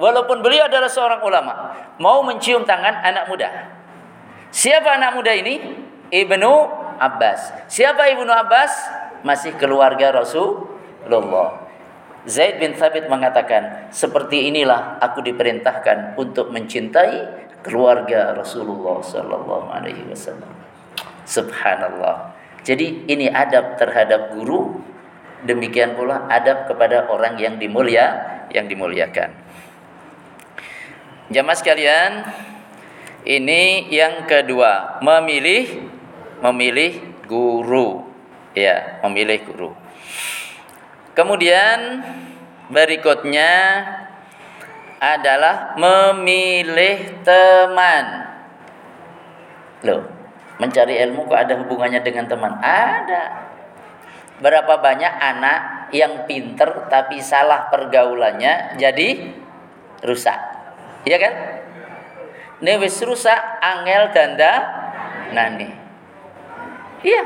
walaupun 0.00 0.40
beliau 0.40 0.70
adalah 0.70 0.88
seorang 0.88 1.20
ulama 1.24 1.74
mau 1.98 2.22
mencium 2.22 2.62
tangan 2.62 3.02
anak 3.02 3.28
muda 3.28 3.48
siapa 4.54 4.96
anak 4.96 5.18
muda 5.18 5.32
ini 5.34 5.86
Ibnu 6.10 6.52
Abbas. 6.96 7.68
Siapa 7.68 8.08
Ibnu 8.14 8.30
Abbas? 8.30 8.72
Masih 9.26 9.54
keluarga 9.58 10.14
Rasulullah. 10.14 11.66
Zaid 12.26 12.58
bin 12.58 12.74
Thabit 12.74 13.06
mengatakan, 13.06 13.90
seperti 13.94 14.50
inilah 14.50 14.98
aku 14.98 15.22
diperintahkan 15.22 16.18
untuk 16.18 16.50
mencintai 16.50 17.46
keluarga 17.62 18.34
Rasulullah 18.34 18.98
sallallahu 18.98 19.70
alaihi 19.70 20.02
wasallam. 20.10 20.55
Subhanallah. 21.26 22.32
Jadi 22.62 23.06
ini 23.10 23.26
adab 23.26 23.78
terhadap 23.78 24.34
guru, 24.34 24.78
demikian 25.42 25.98
pula 25.98 26.26
adab 26.30 26.70
kepada 26.70 27.10
orang 27.10 27.38
yang 27.38 27.58
dimulia, 27.58 28.42
yang 28.50 28.66
dimuliakan. 28.70 29.30
Jamaah 31.30 31.58
sekalian, 31.58 32.22
ini 33.26 33.90
yang 33.90 34.26
kedua, 34.30 35.02
memilih 35.02 35.90
memilih 36.42 37.02
guru. 37.26 38.06
Ya, 38.54 39.02
memilih 39.04 39.42
guru. 39.44 39.70
Kemudian 41.12 42.06
berikutnya 42.72 43.52
adalah 44.96 45.76
memilih 45.76 47.20
teman. 47.20 48.06
Loh, 49.84 50.15
mencari 50.56 50.96
ilmu 51.04 51.28
kok 51.28 51.38
ada 51.38 51.54
hubungannya 51.60 52.00
dengan 52.00 52.24
teman? 52.28 52.56
Ada. 52.60 53.24
Berapa 54.36 54.80
banyak 54.80 55.12
anak 55.16 55.58
yang 55.92 56.28
pinter 56.28 56.88
tapi 56.92 57.20
salah 57.24 57.72
pergaulannya 57.72 58.76
jadi 58.76 59.32
rusak. 60.04 60.38
Iya 61.08 61.16
kan? 61.16 61.34
Ini 62.60 62.72
wis 62.80 63.00
rusak 63.04 63.36
angel 63.60 64.12
ganda 64.12 64.52
nani. 65.32 65.68
Iya. 67.04 67.22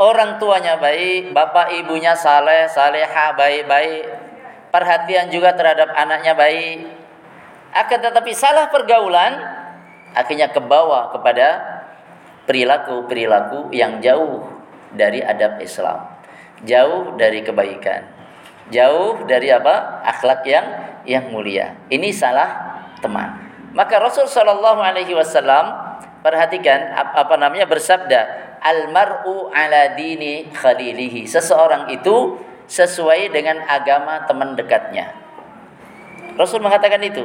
Orang 0.00 0.40
tuanya 0.40 0.80
baik, 0.80 1.36
bapak 1.36 1.76
ibunya 1.76 2.16
saleh, 2.16 2.64
saleha, 2.72 3.36
baik-baik. 3.36 4.08
Perhatian 4.72 5.28
juga 5.28 5.52
terhadap 5.52 5.92
anaknya 5.92 6.32
baik. 6.32 6.88
Akan 7.70 8.00
tetapi 8.00 8.32
salah 8.32 8.72
pergaulan 8.72 9.36
akhirnya 10.16 10.50
kebawa 10.50 11.12
kepada 11.14 11.79
perilaku-perilaku 12.44 13.72
yang 13.74 13.98
jauh 14.00 14.46
dari 14.94 15.20
adab 15.20 15.60
Islam. 15.60 16.06
Jauh 16.64 17.16
dari 17.16 17.40
kebaikan. 17.40 18.04
Jauh 18.70 19.24
dari 19.26 19.50
apa? 19.50 20.04
Akhlak 20.06 20.44
yang 20.46 20.66
yang 21.08 21.32
mulia. 21.32 21.74
Ini 21.88 22.12
salah 22.12 22.50
teman. 23.00 23.36
Maka 23.72 24.02
Rasul 24.02 24.26
Shallallahu 24.26 24.82
alaihi 24.82 25.14
wasallam 25.14 25.90
perhatikan 26.20 26.92
apa 26.92 27.34
namanya 27.40 27.64
bersabda 27.64 28.20
almaru 28.60 29.48
ala 29.50 29.96
dini 29.96 30.52
khalilihi 30.52 31.24
seseorang 31.24 31.88
itu 31.88 32.36
sesuai 32.68 33.32
dengan 33.32 33.64
agama 33.66 34.28
teman 34.28 34.54
dekatnya 34.54 35.16
Rasul 36.36 36.60
mengatakan 36.60 37.00
itu 37.02 37.24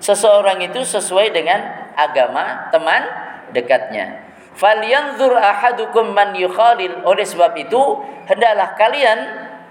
seseorang 0.00 0.58
itu 0.64 0.80
sesuai 0.82 1.30
dengan 1.36 1.60
agama 1.94 2.72
teman 2.72 3.04
dekatnya 3.52 4.29
falyanzur 4.60 5.32
ahadukum 5.32 6.12
man 6.12 6.36
yukhalil 6.36 7.00
oleh 7.08 7.24
sebab 7.24 7.56
itu 7.56 7.80
hendaklah 8.28 8.76
kalian 8.76 9.18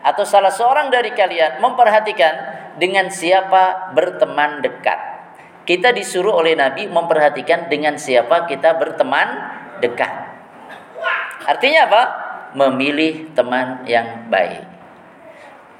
atau 0.01 0.25
salah 0.25 0.49
seorang 0.49 0.89
dari 0.89 1.13
kalian 1.13 1.61
memperhatikan 1.61 2.33
dengan 2.81 3.13
siapa 3.13 3.93
berteman 3.93 4.65
dekat 4.65 5.19
kita 5.69 5.93
disuruh 5.93 6.33
oleh 6.33 6.57
Nabi 6.57 6.89
memperhatikan 6.89 7.69
dengan 7.69 7.93
siapa 7.93 8.49
kita 8.49 8.73
berteman 8.81 9.37
dekat. 9.77 10.09
Artinya 11.45 11.85
apa? 11.85 12.03
Memilih 12.57 13.29
teman 13.37 13.85
yang 13.85 14.25
baik. 14.33 14.65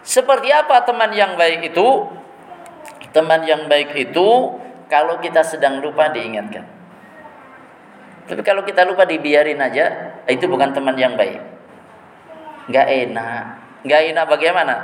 Seperti 0.06 0.54
apa 0.54 0.86
teman 0.86 1.10
yang 1.10 1.34
baik 1.34 1.74
itu? 1.74 2.06
Teman 3.10 3.42
yang 3.50 3.66
baik 3.66 3.98
itu 3.98 4.62
kalau 4.86 5.18
kita 5.18 5.42
sedang 5.42 5.82
lupa 5.82 6.14
diingatkan. 6.14 6.79
Tapi 8.30 8.46
kalau 8.46 8.62
kita 8.62 8.86
lupa 8.86 9.10
dibiarin 9.10 9.58
aja, 9.58 9.86
itu 10.30 10.46
bukan 10.46 10.70
teman 10.70 10.94
yang 10.94 11.18
baik. 11.18 11.42
Gak 12.70 12.86
enak. 12.86 13.44
Gak 13.90 14.02
enak 14.14 14.26
bagaimana? 14.30 14.76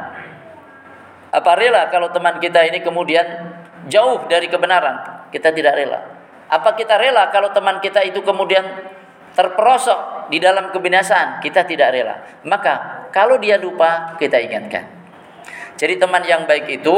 Apa 1.30 1.54
rela 1.54 1.86
kalau 1.94 2.10
teman 2.10 2.42
kita 2.42 2.66
ini 2.66 2.82
kemudian 2.82 3.22
jauh 3.86 4.26
dari 4.26 4.50
kebenaran, 4.50 5.30
kita 5.30 5.54
tidak 5.54 5.78
rela. 5.78 6.00
Apa 6.50 6.74
kita 6.74 6.98
rela 6.98 7.30
kalau 7.30 7.54
teman 7.54 7.78
kita 7.78 8.02
itu 8.02 8.26
kemudian 8.26 8.66
terperosok 9.38 10.32
di 10.34 10.42
dalam 10.42 10.74
kebinasaan? 10.74 11.38
Kita 11.46 11.62
tidak 11.70 11.94
rela. 11.94 12.16
Maka 12.50 13.06
kalau 13.14 13.38
dia 13.38 13.62
lupa, 13.62 14.18
kita 14.18 14.42
ingatkan. 14.42 14.90
Jadi 15.76 16.02
teman 16.02 16.24
yang 16.26 16.48
baik 16.50 16.82
itu 16.82 16.98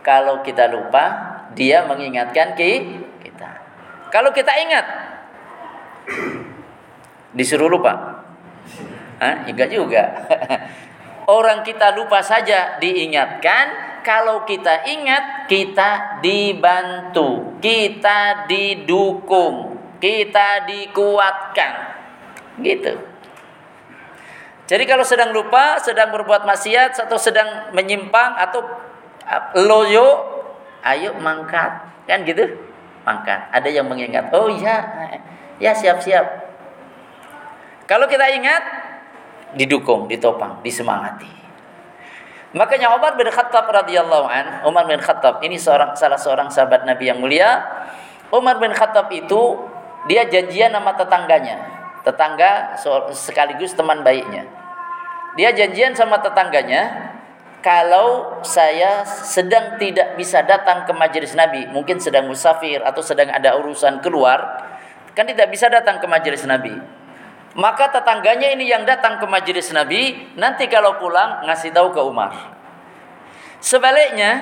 kalau 0.00 0.40
kita 0.40 0.70
lupa, 0.72 1.04
dia 1.52 1.84
mengingatkan 1.84 2.54
kita. 2.54 3.50
Kalau 4.08 4.30
kita 4.32 4.54
ingat, 4.62 4.86
disuruh 7.32 7.68
lupa. 7.70 8.24
Hah? 9.18 9.46
Enggak 9.46 9.70
juga. 9.74 10.02
Orang 11.28 11.60
kita 11.60 11.92
lupa 11.92 12.24
saja 12.24 12.80
diingatkan, 12.80 14.00
kalau 14.00 14.48
kita 14.48 14.88
ingat 14.88 15.44
kita 15.44 16.22
dibantu, 16.24 17.60
kita 17.60 18.48
didukung, 18.48 19.76
kita 20.00 20.64
dikuatkan. 20.64 21.72
Gitu. 22.64 22.96
Jadi 24.68 24.84
kalau 24.88 25.04
sedang 25.04 25.32
lupa, 25.32 25.76
sedang 25.80 26.12
berbuat 26.12 26.48
maksiat 26.48 27.08
atau 27.08 27.16
sedang 27.20 27.72
menyimpang 27.76 28.36
atau 28.36 28.64
loyo, 29.64 30.08
ayo 30.84 31.12
mangkat. 31.20 31.88
Kan 32.08 32.24
gitu? 32.24 32.48
Mangkat. 33.04 33.52
Ada 33.52 33.68
yang 33.68 33.88
mengingat, 33.88 34.32
"Oh 34.32 34.48
iya, 34.48 34.84
ya 35.58 35.74
siap-siap." 35.74 36.26
Kalau 37.88 38.04
kita 38.04 38.28
ingat, 38.34 38.62
didukung, 39.56 40.08
ditopang, 40.12 40.60
disemangati. 40.60 41.30
Makanya 42.52 42.96
Umar 42.96 43.16
bin 43.16 43.28
Khattab 43.28 43.68
radhiyallahu 43.68 44.26
an, 44.28 44.46
Umar 44.64 44.88
bin 44.88 45.00
Khattab 45.00 45.44
ini 45.44 45.60
seorang 45.60 45.92
salah 45.92 46.16
seorang 46.16 46.48
sahabat 46.48 46.88
Nabi 46.88 47.12
yang 47.12 47.20
mulia. 47.20 47.60
Umar 48.32 48.56
bin 48.60 48.72
Khattab 48.72 49.12
itu 49.12 49.56
dia 50.08 50.24
janjian 50.28 50.72
sama 50.72 50.96
tetangganya, 50.96 51.64
tetangga 52.04 52.76
sekaligus 53.12 53.76
teman 53.76 54.00
baiknya. 54.00 54.48
Dia 55.36 55.52
janjian 55.52 55.92
sama 55.92 56.20
tetangganya, 56.24 57.12
kalau 57.60 58.40
saya 58.40 59.04
sedang 59.04 59.76
tidak 59.76 60.16
bisa 60.16 60.40
datang 60.40 60.88
ke 60.88 60.92
majelis 60.96 61.36
Nabi, 61.36 61.68
mungkin 61.68 62.00
sedang 62.00 62.28
musafir 62.28 62.80
atau 62.80 63.04
sedang 63.04 63.28
ada 63.28 63.60
urusan 63.60 64.00
keluar, 64.00 64.40
kan 65.18 65.26
tidak 65.26 65.50
bisa 65.50 65.66
datang 65.66 65.98
ke 65.98 66.06
majelis 66.06 66.46
Nabi 66.46 66.78
maka 67.58 67.90
tetangganya 67.90 68.54
ini 68.54 68.70
yang 68.70 68.86
datang 68.86 69.18
ke 69.18 69.26
majelis 69.26 69.74
Nabi 69.74 70.14
nanti 70.38 70.70
kalau 70.70 70.94
pulang 71.02 71.42
ngasih 71.42 71.74
tahu 71.74 71.90
ke 71.90 71.98
Umar. 71.98 72.30
Sebaliknya, 73.58 74.38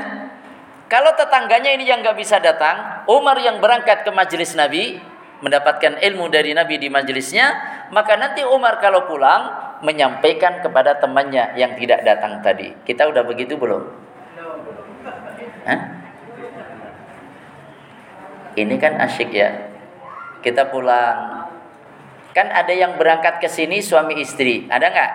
kalau 0.92 1.16
tetangganya 1.16 1.72
ini 1.72 1.88
yang 1.88 2.04
nggak 2.04 2.12
bisa 2.12 2.36
datang, 2.44 3.08
Umar 3.08 3.40
yang 3.40 3.56
berangkat 3.62 4.04
ke 4.04 4.12
majelis 4.12 4.52
Nabi 4.52 5.00
mendapatkan 5.40 5.96
ilmu 5.96 6.28
dari 6.28 6.52
Nabi 6.52 6.76
di 6.76 6.92
majelisnya, 6.92 7.56
maka 7.88 8.20
nanti 8.20 8.44
Umar 8.44 8.84
kalau 8.84 9.08
pulang 9.08 9.64
menyampaikan 9.80 10.60
kepada 10.60 11.00
temannya 11.00 11.56
yang 11.56 11.72
tidak 11.80 12.04
datang 12.04 12.44
tadi. 12.44 12.76
Kita 12.84 13.08
udah 13.08 13.24
begitu 13.24 13.56
belum? 13.56 13.82
Hah? 15.64 15.80
Ini 18.56 18.76
kan 18.76 19.00
asyik 19.00 19.32
ya. 19.32 19.75
Kita 20.46 20.70
pulang 20.70 21.36
Kan 22.36 22.52
ada 22.52 22.68
yang 22.68 23.00
berangkat 23.00 23.40
ke 23.40 23.48
sini 23.48 23.80
suami 23.80 24.20
istri, 24.20 24.68
ada 24.68 24.92
nggak? 24.92 25.12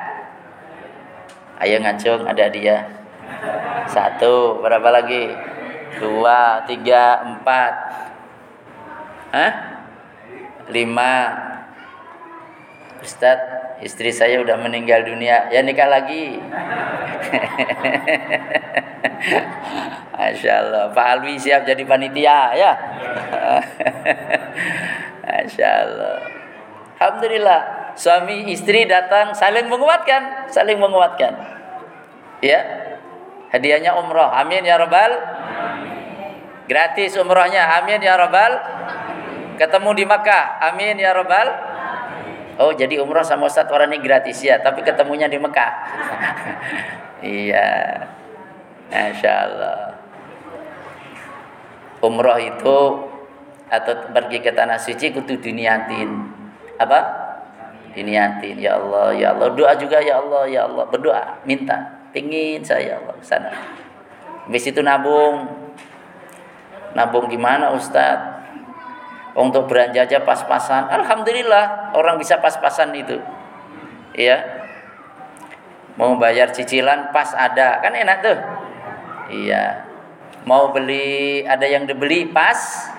Ayo 1.61 1.77
ngacung, 1.77 2.25
ada 2.25 2.49
dia. 2.49 2.81
Satu, 3.85 4.57
berapa 4.57 4.89
lagi? 4.89 5.29
Dua, 6.01 6.65
tiga, 6.65 7.21
empat. 7.21 7.73
Hah? 9.37 9.53
Lima. 10.73 11.13
Ustadz, 13.05 13.85
istri 13.85 14.09
saya 14.09 14.41
udah 14.41 14.57
meninggal 14.57 15.05
dunia. 15.05 15.45
Ya 15.53 15.61
nikah 15.61 15.93
lagi. 15.93 16.41
Masya 20.17 20.53
Allah. 20.57 20.89
Pak 20.89 21.05
Alwi 21.05 21.37
siap 21.37 21.69
jadi 21.69 21.85
panitia 21.85 22.49
ya. 22.57 22.73
Masya 25.21 25.67
Allah. 25.69 26.17
Alhamdulillah 26.97 27.61
suami 27.97 28.49
istri 28.53 28.85
datang 28.85 29.33
saling 29.33 29.65
menguatkan, 29.69 30.49
saling 30.49 30.77
menguatkan. 30.77 31.33
Ya. 32.41 32.61
Hadiahnya 33.51 33.97
umroh. 33.99 34.31
Amin 34.31 34.63
ya 34.63 34.79
rabbal. 34.79 35.11
Gratis 36.65 37.19
umrohnya. 37.19 37.67
Amin 37.81 37.99
ya 37.99 38.15
rabbal. 38.15 38.53
Ketemu 39.59 39.89
di 39.93 40.05
Makkah. 40.07 40.61
Amin 40.71 40.97
ya 40.97 41.11
rabbal. 41.11 41.71
Oh, 42.61 42.71
jadi 42.77 43.01
umroh 43.01 43.25
sama 43.25 43.49
Ustaz 43.49 43.65
orang 43.73 43.89
ini 43.89 44.05
gratis 44.05 44.37
ya, 44.45 44.61
tapi 44.61 44.85
ketemunya 44.85 45.25
di 45.25 45.41
Mekah. 45.41 45.71
iya. 47.25 47.69
Masya 48.91 49.31
Allah. 49.33 49.79
Umroh 52.05 52.37
itu 52.37 52.77
atau 53.71 54.11
pergi 54.11 54.43
ke 54.43 54.51
tanah 54.51 54.75
suci 54.75 55.15
kudu 55.15 55.39
diniatin. 55.39 56.11
Apa? 56.75 56.99
Diniatin. 57.95 58.59
Ya 58.59 58.75
Allah 58.75 59.15
ya 59.15 59.31
Allah. 59.31 59.55
Doa 59.55 59.71
juga 59.79 60.03
ya 60.03 60.19
Allah 60.19 60.43
ya 60.51 60.67
Allah. 60.67 60.83
Berdoa 60.91 61.39
minta. 61.47 62.03
Pingin 62.11 62.59
saya 62.59 62.91
ya 62.91 62.93
Allah 62.99 63.15
sana. 63.23 63.51
Habis 64.43 64.67
itu 64.67 64.83
nabung. 64.83 65.47
Nabung 66.91 67.31
gimana 67.31 67.71
Ustadz? 67.71 68.43
Untuk 69.31 69.71
belanja 69.71 70.03
aja 70.03 70.19
pas-pasan. 70.27 70.91
Alhamdulillah 70.91 71.95
orang 71.95 72.19
bisa 72.19 72.43
pas-pasan 72.43 72.91
itu. 72.91 73.15
Ya 74.11 74.67
mau 75.95 76.19
bayar 76.19 76.51
cicilan 76.51 77.15
pas 77.15 77.31
ada. 77.31 77.79
Kan 77.79 77.95
enak 77.95 78.17
tuh. 78.19 78.37
Iya. 79.31 79.87
Mau 80.43 80.75
beli 80.75 81.47
ada 81.47 81.63
yang 81.63 81.87
dibeli 81.87 82.27
pas 82.27 82.91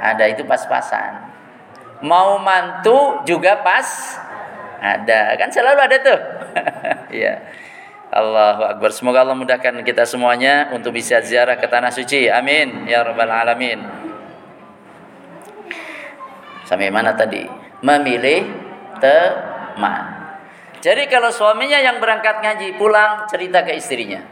ada 0.00 0.24
itu 0.24 0.42
pas-pasan. 0.48 1.28
Mau 2.00 2.40
mantu 2.40 3.20
juga 3.28 3.60
pas? 3.60 4.16
Ada. 4.80 5.36
Kan 5.36 5.52
selalu 5.52 5.80
ada 5.84 5.96
tuh. 6.00 6.20
Ya 7.10 7.42
Allahu 8.10 8.62
Akbar. 8.64 8.90
Semoga 8.94 9.22
Allah 9.22 9.36
mudahkan 9.36 9.82
kita 9.84 10.08
semuanya 10.08 10.72
untuk 10.72 10.96
bisa 10.96 11.20
ziarah 11.20 11.60
ke 11.60 11.66
tanah 11.68 11.92
suci. 11.92 12.26
Amin. 12.32 12.88
Ya 12.88 13.04
rabbal 13.04 13.28
alamin. 13.28 13.82
Sampai 16.64 16.88
mana 16.88 17.12
tadi? 17.18 17.44
Memilih 17.82 18.46
teman. 19.02 20.22
Jadi 20.80 21.10
kalau 21.12 21.28
suaminya 21.28 21.82
yang 21.82 22.00
berangkat 22.00 22.40
ngaji 22.40 22.78
pulang 22.80 23.28
cerita 23.28 23.66
ke 23.66 23.76
istrinya. 23.76 24.22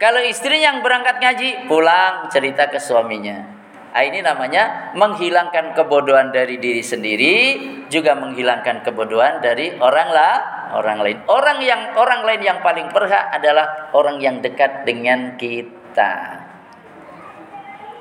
Kalau 0.00 0.18
istrinya 0.24 0.74
yang 0.74 0.80
berangkat 0.82 1.22
ngaji 1.22 1.48
pulang 1.70 2.26
cerita 2.32 2.66
ke 2.66 2.82
suaminya 2.82 3.61
Ah, 3.92 4.08
ini 4.08 4.24
namanya 4.24 4.96
menghilangkan 4.96 5.76
kebodohan 5.76 6.32
dari 6.32 6.56
diri 6.56 6.80
sendiri, 6.80 7.36
juga 7.92 8.16
menghilangkan 8.16 8.80
kebodohan 8.88 9.44
dari 9.44 9.76
orang 9.76 10.08
lah, 10.08 10.34
orang 10.72 11.04
lain. 11.04 11.20
Orang 11.28 11.60
yang 11.60 11.92
orang 12.00 12.24
lain 12.24 12.40
yang 12.40 12.58
paling 12.64 12.88
berhak 12.88 13.28
adalah 13.36 13.92
orang 13.92 14.16
yang 14.16 14.40
dekat 14.40 14.88
dengan 14.88 15.36
kita. 15.36 16.40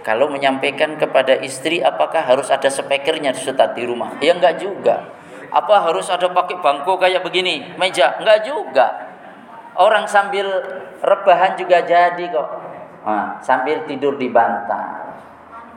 Kalau 0.07 0.31
menyampaikan 0.31 0.95
kepada 0.95 1.35
istri, 1.43 1.83
apakah 1.83 2.23
harus 2.23 2.47
ada 2.47 2.71
speakernya 2.71 3.35
Ustaz 3.35 3.75
di 3.75 3.83
rumah? 3.83 4.15
Ya 4.23 4.31
enggak 4.31 4.63
juga. 4.63 5.11
Apa 5.51 5.91
harus 5.91 6.07
ada 6.07 6.31
pakai 6.31 6.55
bangku 6.63 6.95
kayak 6.95 7.19
begini, 7.19 7.75
meja? 7.75 8.15
Enggak 8.15 8.47
juga. 8.47 9.11
Orang 9.75 10.07
sambil 10.07 10.47
rebahan 11.03 11.59
juga 11.59 11.83
jadi 11.83 12.31
kok. 12.31 12.49
Nah, 13.03 13.43
sambil 13.43 13.83
tidur 13.83 14.15
di 14.15 14.31
bantal 14.31 15.11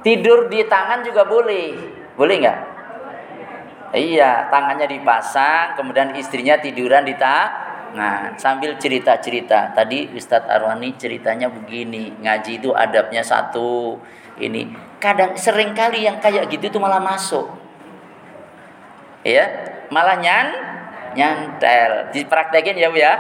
Tidur 0.05 0.53
di 0.53 0.61
tangan 0.69 1.01
juga 1.01 1.25
boleh. 1.25 1.73
Boleh 2.13 2.37
nggak? 2.45 2.59
Iya, 3.97 4.53
tangannya 4.53 4.85
dipasang, 4.85 5.79
kemudian 5.81 6.13
istrinya 6.19 6.61
tiduran 6.61 7.09
di 7.09 7.17
tangan 7.17 8.37
sambil 8.37 8.77
cerita-cerita. 8.77 9.73
Tadi 9.73 10.13
Ustadz 10.13 10.51
Arwani 10.51 10.93
ceritanya 11.01 11.49
begini, 11.49 12.13
ngaji 12.21 12.61
itu 12.61 12.77
adabnya 12.77 13.25
satu. 13.25 13.97
Ini 14.35 14.67
kadang 14.99 15.39
sering 15.39 15.73
kali 15.73 16.05
yang 16.05 16.19
kayak 16.19 16.51
gitu 16.51 16.75
itu 16.75 16.79
malah 16.83 17.01
masuk. 17.01 17.49
Ya, 19.25 19.47
malah 19.89 20.21
nyan 20.21 20.53
nyantel. 21.17 22.13
Dipraktekin 22.13 22.77
ya 22.77 22.91
Bu 22.91 22.99
ya. 22.99 23.15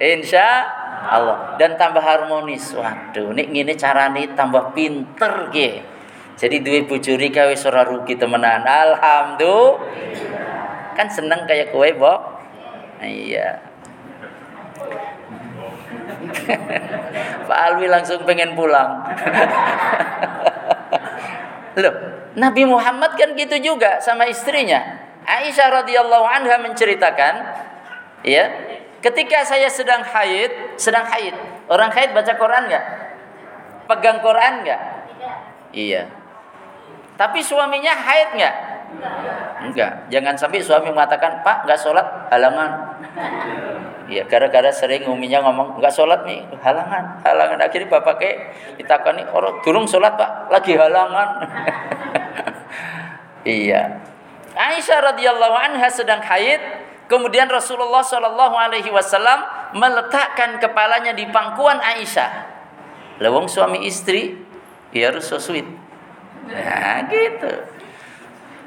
Insya 0.00 0.64
Allah 1.06 1.54
dan 1.60 1.76
tambah 1.76 2.00
harmonis. 2.00 2.72
Waduh, 2.72 3.36
nih 3.36 3.52
ini 3.52 3.76
cara 3.76 4.08
nih 4.10 4.32
tambah 4.32 4.72
pinter 4.72 5.52
gitu 5.52 5.89
jadi 6.40 6.56
duit 6.64 6.88
bujuri 6.88 7.28
gawe 7.28 7.52
ora 7.68 7.84
rugi 7.84 8.16
temenan. 8.16 8.64
Alhamdulillah. 8.64 9.76
Kan 10.96 11.12
seneng 11.12 11.44
kayak 11.44 11.68
kue, 11.68 11.92
Bok. 12.00 12.16
Iya. 13.04 13.60
Pak 17.48 17.58
Alwi 17.60 17.92
langsung 17.92 18.24
pengen 18.24 18.56
pulang. 18.56 19.04
Loh, 21.80 21.94
Nabi 22.40 22.64
Muhammad 22.64 23.20
kan 23.20 23.36
gitu 23.36 23.60
juga 23.60 24.00
sama 24.00 24.24
istrinya. 24.24 24.80
Aisyah 25.28 25.84
radhiyallahu 25.84 26.24
anha 26.24 26.56
menceritakan, 26.64 27.34
ya, 28.24 28.48
ketika 29.04 29.44
saya 29.44 29.68
sedang 29.68 30.00
haid, 30.00 30.80
sedang 30.80 31.04
haid. 31.04 31.36
Orang 31.68 31.92
haid 31.92 32.16
baca 32.16 32.32
Quran 32.32 32.64
nggak? 32.64 32.84
Pegang 33.92 34.24
Quran 34.24 34.64
nggak? 34.64 34.80
Iya. 35.76 36.19
Tapi 37.20 37.44
suaminya 37.44 37.92
haid 37.92 38.32
nggak? 38.32 38.54
Enggak. 39.60 40.08
Jangan 40.08 40.34
sampai 40.40 40.64
suami 40.64 40.88
mengatakan, 40.88 41.44
Pak 41.44 41.68
nggak 41.68 41.76
sholat, 41.76 42.06
halangan. 42.32 42.96
Iya, 44.08 44.24
gara-gara 44.24 44.72
sering 44.72 45.04
uminya 45.04 45.44
ngomong 45.44 45.76
nggak 45.78 45.92
sholat 45.92 46.24
nih, 46.24 46.42
halangan, 46.64 47.20
halangan. 47.20 47.60
Akhirnya 47.60 47.92
bapak 47.92 48.16
ke 48.18 48.30
ditakoni, 48.80 49.22
orang 49.28 49.60
turun 49.60 49.84
sholat 49.84 50.16
pak, 50.16 50.48
lagi 50.48 50.74
halangan. 50.74 51.28
iya. 53.60 54.00
Aisyah 54.56 55.14
radhiyallahu 55.14 55.54
anha 55.54 55.86
sedang 55.92 56.24
haid, 56.24 56.58
kemudian 57.06 57.46
Rasulullah 57.46 58.02
shallallahu 58.02 58.56
alaihi 58.56 58.90
wasallam 58.90 59.46
meletakkan 59.78 60.58
kepalanya 60.58 61.14
di 61.14 61.28
pangkuan 61.30 61.78
Aisyah. 61.78 62.48
Lewong 63.22 63.46
suami 63.46 63.86
istri, 63.86 64.40
ya 64.90 65.12
harus 65.14 65.30
so. 65.30 65.38
Nah, 66.50 67.06
gitu. 67.06 67.52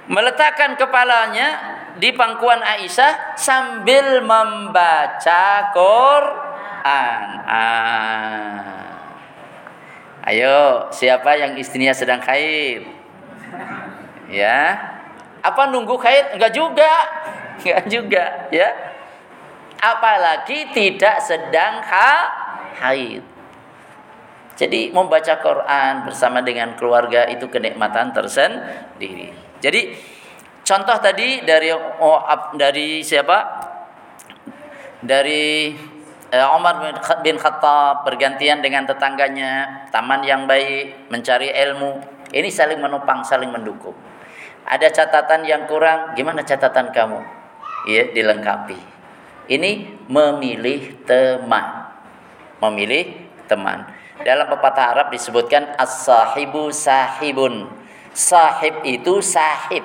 Meletakkan 0.07 0.75
kepalanya 0.75 1.79
di 1.99 2.11
pangkuan 2.15 2.59
Aisyah 2.63 3.37
sambil 3.37 4.23
membaca 4.23 5.71
Quran. 5.75 7.23
Ah. 7.47 8.83
Ayo, 10.23 10.87
siapa 10.95 11.35
yang 11.35 11.59
istrinya 11.59 11.91
sedang 11.91 12.23
haid? 12.23 12.87
Ya. 14.31 14.79
Apa 15.43 15.67
nunggu 15.67 15.99
haid? 15.99 16.39
Enggak 16.39 16.55
juga. 16.55 16.91
Enggak 17.59 17.83
juga, 17.91 18.25
ya. 18.47 18.71
Apalagi 19.83 20.71
tidak 20.71 21.19
sedang 21.19 21.83
ha 21.83 22.11
haid. 22.79 23.32
Jadi 24.53 24.93
membaca 24.93 25.33
Quran 25.41 26.05
bersama 26.05 26.45
dengan 26.45 26.77
keluarga 26.77 27.25
itu 27.25 27.49
kenikmatan 27.49 28.13
tersendiri. 28.13 29.33
Jadi 29.57 29.97
contoh 30.61 30.97
tadi 31.01 31.41
dari 31.41 31.73
oh, 31.73 32.21
dari 32.53 33.01
siapa? 33.01 33.37
Dari 35.03 35.73
eh, 36.31 36.47
Umar 36.53 36.79
bin 37.25 37.35
Khattab 37.35 38.05
bergantian 38.05 38.61
dengan 38.61 38.85
tetangganya, 38.85 39.85
taman 39.89 40.21
yang 40.21 40.45
baik, 40.45 41.09
mencari 41.09 41.49
ilmu. 41.49 41.99
Ini 42.33 42.49
saling 42.49 42.81
menopang, 42.81 43.25
saling 43.25 43.49
mendukung. 43.49 43.93
Ada 44.63 44.89
catatan 44.89 45.43
yang 45.43 45.67
kurang, 45.67 46.15
gimana 46.15 46.41
catatan 46.41 46.89
kamu? 46.89 47.19
Iya, 47.83 48.15
dilengkapi. 48.15 48.79
Ini 49.51 49.71
memilih 50.07 51.03
teman. 51.03 51.93
Memilih 52.63 53.27
teman. 53.51 53.92
Dalam 54.21 54.45
pepatah 54.45 54.93
Arab 54.93 55.07
disebutkan 55.09 55.73
as-sahibu 55.73 56.69
sahibun. 56.69 57.65
Sahib 58.13 58.85
itu 58.85 59.25
sahib. 59.25 59.81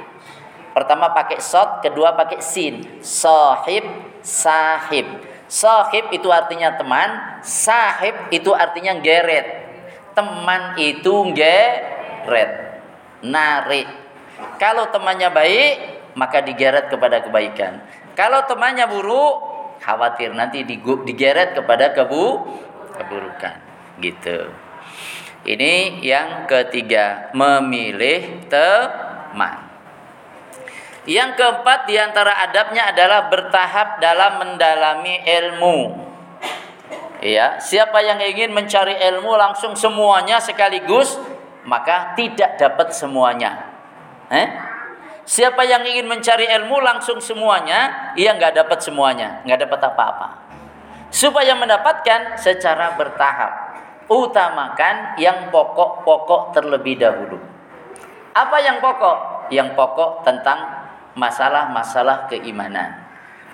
Pertama 0.76 1.16
pakai 1.16 1.40
sod, 1.40 1.80
kedua 1.80 2.12
pakai 2.12 2.44
sin. 2.44 3.00
Sahib, 3.00 3.88
sahib. 4.20 5.08
Sahib 5.48 6.12
itu 6.12 6.28
artinya 6.28 6.76
teman, 6.76 7.40
sahib 7.40 8.28
itu 8.28 8.52
artinya 8.52 9.00
geret. 9.00 9.64
Teman 10.12 10.76
itu 10.76 11.32
geret. 11.32 12.84
Narik. 13.24 13.88
Kalau 14.60 14.92
temannya 14.92 15.32
baik, 15.32 15.74
maka 16.12 16.44
digeret 16.44 16.92
kepada 16.92 17.24
kebaikan. 17.24 17.80
Kalau 18.12 18.44
temannya 18.44 18.84
buruk, 18.92 19.34
khawatir 19.80 20.36
nanti 20.36 20.68
digeret 20.68 21.56
kepada 21.56 21.96
kebu 21.96 22.44
keburukan 22.98 23.67
gitu. 23.98 24.50
Ini 25.46 26.02
yang 26.02 26.44
ketiga, 26.50 27.30
memilih 27.32 28.44
teman. 28.50 29.68
Yang 31.08 31.40
keempat 31.40 31.88
di 31.88 31.96
antara 31.96 32.36
adabnya 32.44 32.92
adalah 32.92 33.32
bertahap 33.32 33.96
dalam 33.96 34.44
mendalami 34.44 35.24
ilmu. 35.24 36.04
Ya, 37.24 37.56
siapa 37.58 38.04
yang 38.04 38.20
ingin 38.20 38.52
mencari 38.52 38.94
ilmu 38.94 39.34
langsung 39.34 39.72
semuanya 39.72 40.36
sekaligus, 40.38 41.16
maka 41.64 42.12
tidak 42.12 42.60
dapat 42.60 42.92
semuanya. 42.92 43.72
Eh? 44.28 44.48
Siapa 45.24 45.64
yang 45.64 45.84
ingin 45.84 46.08
mencari 46.08 46.44
ilmu 46.44 46.80
langsung 46.80 47.20
semuanya, 47.24 48.12
ia 48.16 48.36
nggak 48.36 48.64
dapat 48.64 48.78
semuanya, 48.84 49.40
nggak 49.48 49.64
dapat 49.64 49.80
apa-apa. 49.92 50.28
Supaya 51.08 51.56
mendapatkan 51.56 52.36
secara 52.36 52.96
bertahap 53.00 53.67
utamakan 54.08 55.20
yang 55.20 55.52
pokok-pokok 55.52 56.56
terlebih 56.56 56.96
dahulu. 56.96 57.36
Apa 58.32 58.56
yang 58.64 58.80
pokok? 58.80 59.48
Yang 59.52 59.76
pokok 59.76 60.24
tentang 60.24 60.64
masalah-masalah 61.16 62.28
keimanan. 62.32 63.04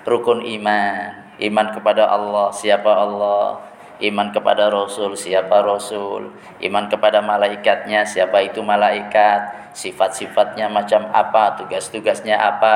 Rukun 0.07 0.43
iman, 0.43 1.27
iman 1.39 1.67
kepada 1.75 2.07
Allah, 2.07 2.53
siapa 2.55 2.87
Allah, 2.87 3.59
iman 3.99 4.27
kepada 4.31 4.69
Rasul, 4.71 5.15
siapa 5.15 5.63
Rasul, 5.65 6.31
iman 6.61 6.85
kepada 6.87 7.19
malaikatnya, 7.23 8.05
siapa 8.05 8.43
itu 8.43 8.61
malaikat, 8.61 9.71
sifat-sifatnya 9.73 10.69
macam 10.69 11.09
apa, 11.11 11.57
tugas-tugasnya 11.59 12.37
apa, 12.37 12.75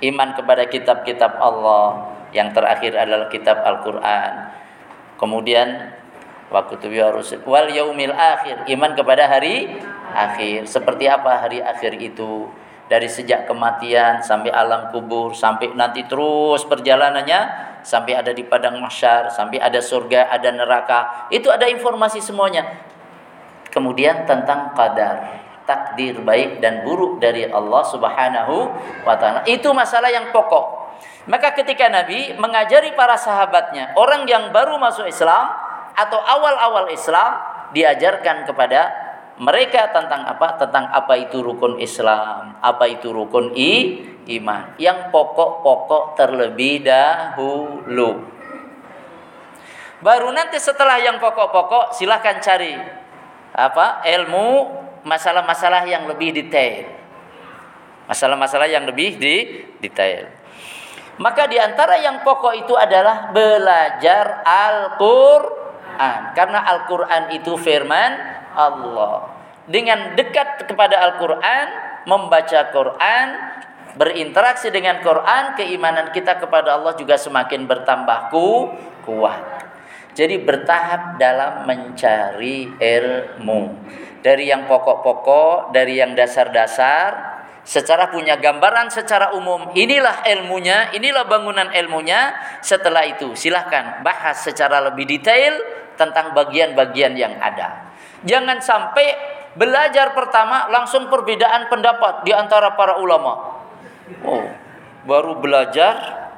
iman 0.00 0.34
kepada 0.34 0.66
kitab-kitab 0.66 1.38
Allah, 1.38 2.12
yang 2.34 2.50
terakhir 2.50 2.98
adalah 2.98 3.30
kitab 3.30 3.62
Al-Quran. 3.62 4.32
Kemudian 5.14 5.94
waktu 6.52 6.80
itu 6.80 7.00
harus 7.00 7.32
wal 7.44 7.68
yaumil 7.68 8.12
akhir. 8.12 8.68
Iman 8.68 8.92
kepada 8.92 9.28
hari 9.28 9.68
akhir. 10.12 10.68
Seperti 10.68 11.08
apa 11.08 11.44
hari 11.44 11.60
akhir 11.60 11.96
itu? 12.00 12.48
Dari 12.84 13.08
sejak 13.08 13.48
kematian 13.48 14.20
sampai 14.20 14.52
alam 14.52 14.92
kubur 14.92 15.32
sampai 15.32 15.72
nanti 15.72 16.04
terus 16.04 16.68
perjalanannya 16.68 17.72
sampai 17.80 18.12
ada 18.12 18.28
di 18.36 18.44
padang 18.44 18.76
mahsyar 18.76 19.32
sampai 19.32 19.56
ada 19.56 19.80
surga 19.80 20.28
ada 20.28 20.52
neraka. 20.52 21.28
Itu 21.32 21.48
ada 21.48 21.64
informasi 21.64 22.20
semuanya. 22.20 22.64
Kemudian 23.72 24.28
tentang 24.28 24.76
qadar. 24.76 25.42
Takdir 25.64 26.20
baik 26.20 26.60
dan 26.60 26.84
buruk 26.84 27.24
dari 27.24 27.48
Allah 27.48 27.80
Subhanahu 27.88 28.68
wa 29.00 29.16
taala. 29.16 29.48
Itu 29.48 29.72
masalah 29.72 30.12
yang 30.12 30.28
pokok. 30.28 30.84
Maka 31.24 31.56
ketika 31.56 31.88
Nabi 31.88 32.36
mengajari 32.36 32.92
para 32.92 33.16
sahabatnya 33.16 33.96
orang 33.96 34.28
yang 34.28 34.52
baru 34.52 34.76
masuk 34.76 35.08
Islam 35.08 35.63
atau 35.94 36.18
awal-awal 36.18 36.90
Islam 36.90 37.38
diajarkan 37.70 38.46
kepada 38.46 38.90
mereka 39.38 39.90
tentang 39.90 40.22
apa? 40.26 40.58
Tentang 40.58 40.90
apa 40.94 41.14
itu 41.18 41.42
rukun 41.42 41.82
Islam, 41.82 42.54
apa 42.62 42.84
itu 42.86 43.10
rukun 43.10 43.50
i, 43.58 44.02
iman. 44.38 44.78
Yang 44.78 45.10
pokok-pokok 45.10 46.14
terlebih 46.14 46.86
dahulu. 46.86 48.22
Baru 49.98 50.30
nanti 50.30 50.60
setelah 50.60 51.00
yang 51.00 51.18
pokok-pokok 51.18 51.96
silahkan 51.96 52.38
cari 52.38 52.76
apa 53.54 54.04
ilmu 54.04 54.70
masalah-masalah 55.06 55.86
yang 55.86 56.06
lebih 56.06 56.34
detail. 56.34 56.90
Masalah-masalah 58.04 58.68
yang 58.68 58.84
lebih 58.84 59.16
di 59.16 59.64
detail. 59.80 60.28
Maka 61.16 61.46
di 61.46 61.56
antara 61.56 61.96
yang 62.02 62.20
pokok 62.26 62.54
itu 62.58 62.74
adalah 62.76 63.32
belajar 63.32 64.44
Al-Qur'an 64.44 65.63
Quran 65.94 66.34
karena 66.34 66.58
Al-Quran 66.74 67.22
itu 67.38 67.54
firman 67.54 68.12
Allah. 68.58 69.30
Dengan 69.64 70.12
dekat 70.18 70.66
kepada 70.66 70.98
Al-Quran, 71.00 71.66
membaca 72.04 72.68
Quran, 72.68 73.26
berinteraksi 73.96 74.68
dengan 74.74 75.00
Quran, 75.00 75.54
keimanan 75.56 76.10
kita 76.10 76.36
kepada 76.36 76.76
Allah 76.76 76.92
juga 76.98 77.14
semakin 77.16 77.64
bertambah 77.64 78.34
kuat. 79.06 79.42
Jadi 80.18 80.42
bertahap 80.42 81.16
dalam 81.16 81.64
mencari 81.64 82.74
ilmu. 82.76 83.60
Dari 84.20 84.50
yang 84.50 84.66
pokok-pokok, 84.66 85.72
dari 85.72 86.02
yang 86.02 86.12
dasar-dasar, 86.12 87.33
secara 87.64 88.12
punya 88.12 88.36
gambaran 88.36 88.92
secara 88.92 89.32
umum 89.32 89.72
inilah 89.72 90.20
ilmunya 90.28 90.92
inilah 90.92 91.24
bangunan 91.24 91.72
ilmunya 91.72 92.36
setelah 92.60 93.08
itu 93.08 93.32
silahkan 93.32 94.04
bahas 94.04 94.44
secara 94.44 94.84
lebih 94.84 95.08
detail 95.08 95.56
tentang 95.96 96.34
bagian-bagian 96.36 97.14
yang 97.16 97.34
ada. 97.40 97.90
Jangan 98.26 98.60
sampai 98.60 99.14
belajar 99.54 100.12
pertama 100.12 100.68
langsung 100.68 101.06
perbedaan 101.08 101.70
pendapat 101.70 102.26
di 102.26 102.32
antara 102.34 102.74
para 102.74 102.98
ulama. 102.98 103.62
Oh, 104.26 104.44
baru 105.06 105.38
belajar 105.38 105.94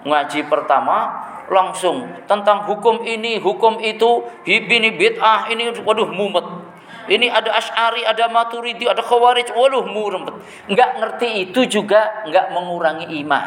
ngaji 0.07 0.47
pertama 0.47 1.27
langsung 1.47 2.11
tentang 2.27 2.67
hukum 2.67 3.07
ini, 3.07 3.39
hukum 3.39 3.79
itu, 3.83 4.27
ini 4.47 4.91
bid'ah, 4.95 5.51
ini 5.51 5.75
waduh 5.83 6.11
mumet. 6.11 6.66
Ini 7.07 7.31
ada 7.31 7.55
Ash'ari, 7.55 8.03
ada 8.03 8.27
Maturidi, 8.27 8.87
ada 8.87 9.03
Khawarij, 9.03 9.55
waduh 9.55 9.87
mumet. 9.87 10.35
Enggak 10.67 10.99
ngerti 10.99 11.51
itu 11.51 11.65
juga 11.67 12.27
enggak 12.27 12.51
mengurangi 12.51 13.07
iman. 13.23 13.47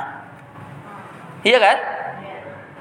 Iya 1.44 1.58
kan? 1.60 1.78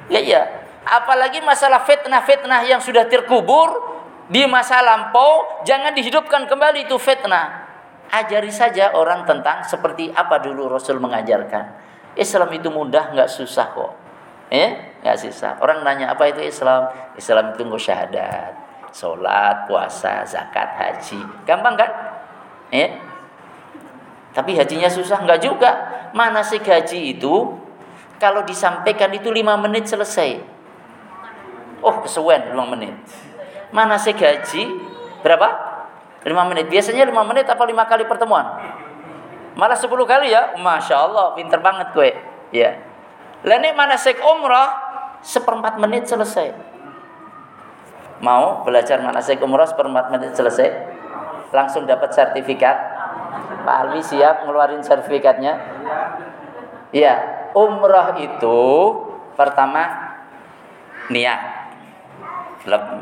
Ya 0.09 0.21
iya 0.25 0.43
apalagi 0.89 1.45
masalah 1.45 1.85
fitnah-fitnah 1.85 2.65
yang 2.65 2.81
sudah 2.81 3.05
terkubur 3.05 4.01
di 4.33 4.49
masa 4.49 4.81
lampau 4.81 5.65
jangan 5.69 5.93
dihidupkan 5.93 6.49
kembali 6.49 6.89
itu 6.89 6.97
fitnah. 6.97 7.69
Ajari 8.09 8.49
saja 8.49 8.97
orang 8.97 9.29
tentang 9.29 9.61
seperti 9.69 10.09
apa 10.09 10.41
dulu 10.41 10.73
Rasul 10.73 10.97
mengajarkan. 10.97 11.77
Islam 12.17 12.49
itu 12.57 12.73
mudah 12.73 13.13
nggak 13.13 13.29
susah 13.29 13.69
kok. 13.77 13.93
Ya, 14.49 14.97
nggak 15.05 15.29
susah. 15.29 15.61
Orang 15.61 15.85
nanya 15.85 16.17
apa 16.17 16.25
itu 16.33 16.41
Islam? 16.41 16.89
Islam 17.21 17.53
itu 17.53 17.69
nggak 17.69 17.83
syahadat, 17.85 18.53
sholat, 18.99 19.71
puasa, 19.71 20.27
zakat, 20.27 20.75
haji. 20.75 21.23
Gampang 21.47 21.79
kan? 21.79 21.91
Ya. 22.75 22.99
Tapi 24.35 24.59
hajinya 24.59 24.91
susah 24.91 25.23
nggak 25.23 25.39
juga. 25.39 25.71
Mana 26.11 26.43
sih 26.43 26.59
haji 26.59 27.15
itu 27.15 27.55
kalau 28.19 28.43
disampaikan 28.43 29.15
itu 29.15 29.31
lima 29.31 29.55
menit 29.55 29.87
selesai. 29.87 30.43
Oh, 31.79 32.03
kesuwen 32.03 32.51
lima 32.51 32.67
menit. 32.67 32.95
Mana 33.71 33.95
sih 33.95 34.19
gaji 34.19 34.67
berapa? 35.23 35.47
Lima 36.27 36.43
menit. 36.51 36.67
Biasanya 36.67 37.07
lima 37.07 37.23
menit 37.23 37.47
apa 37.47 37.63
lima 37.63 37.87
kali 37.87 38.03
pertemuan? 38.03 38.59
Malah 39.55 39.79
sepuluh 39.79 40.03
kali 40.03 40.35
ya. 40.35 40.59
Masya 40.59 40.95
Allah, 40.99 41.39
pinter 41.39 41.63
banget 41.63 41.95
gue. 41.95 42.11
Ya. 42.51 42.83
Lainnya 43.47 43.71
mana 43.79 43.95
sih 43.95 44.19
umrah 44.19 44.75
seperempat 45.23 45.79
menit 45.79 46.11
selesai. 46.11 46.68
Mau 48.19 48.67
belajar 48.67 48.99
mana 48.99 49.23
sih 49.23 49.39
umrah 49.39 49.67
seperempat 49.69 50.11
menit 50.11 50.35
selesai? 50.35 50.69
Langsung 51.55 51.87
dapat 51.87 52.11
sertifikat. 52.11 52.77
Pak 53.63 53.77
Alwi 53.87 54.03
siap 54.03 54.43
ngeluarin 54.43 54.83
sertifikatnya? 54.83 55.55
Iya, 56.91 57.15
umrah 57.55 58.19
itu 58.19 58.61
pertama 59.39 59.87
niat. 61.15 61.41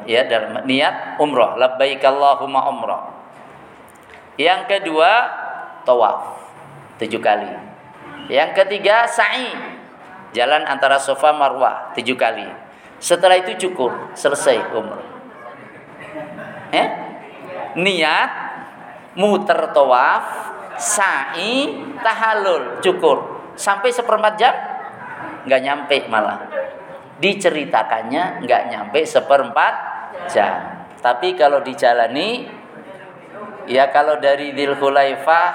Ya 0.04 0.22
dalam 0.28 0.62
niat 0.68 1.18
umrah 1.18 1.58
labbaik 1.58 2.04
Allahumma 2.04 2.70
umrah 2.70 3.16
yang 4.36 4.68
kedua 4.68 5.32
tawaf. 5.88 6.44
Tujuh 7.00 7.20
kali. 7.24 7.48
Yang 8.28 8.52
ketiga 8.62 9.08
sa'i. 9.08 9.48
Jalan 10.36 10.68
antara 10.68 11.00
sofa 11.00 11.32
marwah. 11.32 11.96
Tujuh 11.96 12.20
kali 12.20 12.65
setelah 12.96 13.36
itu 13.40 13.68
cukur 13.68 14.16
selesai 14.16 14.72
umrah. 14.72 15.04
Eh 16.72 16.88
niat 17.76 18.30
muter 19.16 19.72
tawaf 19.72 20.24
sa'i 20.80 21.76
tahalul 22.00 22.80
cukur. 22.80 23.36
Sampai 23.56 23.88
seperempat 23.88 24.34
jam? 24.36 24.54
Nggak 25.48 25.60
nyampe 25.64 25.96
malah. 26.12 26.44
Diceritakannya 27.16 28.44
nggak 28.44 28.62
nyampe 28.68 29.00
seperempat 29.08 29.74
jam. 30.28 30.84
Tapi 31.00 31.32
kalau 31.32 31.64
dijalani, 31.64 32.44
ya 33.64 33.88
kalau 33.88 34.20
dari 34.20 34.52
Dil 34.52 34.76
Khulaifah 34.76 35.48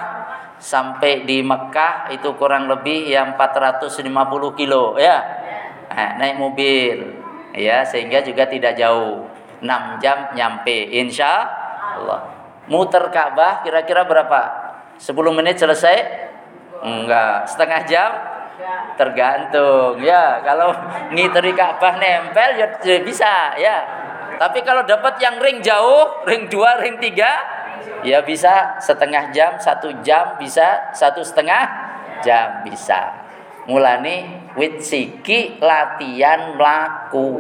sampai 0.62 1.26
di 1.26 1.42
Mekah 1.42 2.14
itu 2.14 2.34
kurang 2.38 2.70
lebih 2.70 3.10
yang 3.10 3.38
450 3.38 4.58
kilo 4.58 4.98
ya. 4.98 5.18
Nah, 5.92 6.18
naik 6.18 6.39
mobil 6.39 7.21
ya 7.56 7.84
sehingga 7.88 8.24
juga 8.24 8.47
tidak 8.47 8.76
jauh. 8.78 9.28
6 9.62 10.02
jam 10.02 10.34
nyampe 10.34 10.89
insya 10.89 11.45
Allah. 11.93 12.34
Muter 12.66 13.14
Ka'bah 13.14 13.62
kira-kira 13.62 14.10
berapa? 14.10 14.41
10 14.97 15.38
menit 15.38 15.62
selesai? 15.62 15.97
Enggak, 16.82 17.45
setengah 17.45 17.82
jam 17.86 18.12
tergantung 18.97 19.97
ya 20.02 20.41
kalau 20.45 20.70
ngiteri 21.10 21.54
Ka'bah 21.58 21.97
nempel 21.97 22.58
ya, 22.58 22.68
ya 22.82 22.99
bisa 23.02 23.34
ya 23.58 23.78
tapi 24.38 24.62
kalau 24.62 24.86
dapat 24.86 25.18
yang 25.22 25.38
ring 25.41 25.62
jauh 25.62 26.26
ring 26.26 26.49
dua 26.49 26.78
ring 26.82 26.97
tiga 27.02 27.41
ya 28.06 28.22
bisa 28.22 28.78
setengah 28.82 29.34
jam 29.34 29.58
satu 29.58 29.89
jam 30.06 30.38
bisa 30.38 30.93
satu 30.93 31.22
setengah 31.26 31.66
jam 32.22 32.62
bisa 32.66 33.21
mulani 33.70 34.26
wit 34.57 34.82
siki 34.82 35.62
latihan 35.62 36.57
melaku 36.57 37.39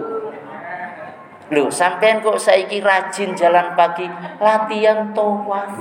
lu 1.51 1.67
sampean 1.67 2.23
kok 2.23 2.39
saiki 2.39 2.79
rajin 2.79 3.35
jalan 3.35 3.75
pagi 3.75 4.07
latihan 4.39 5.11
tawaf 5.11 5.71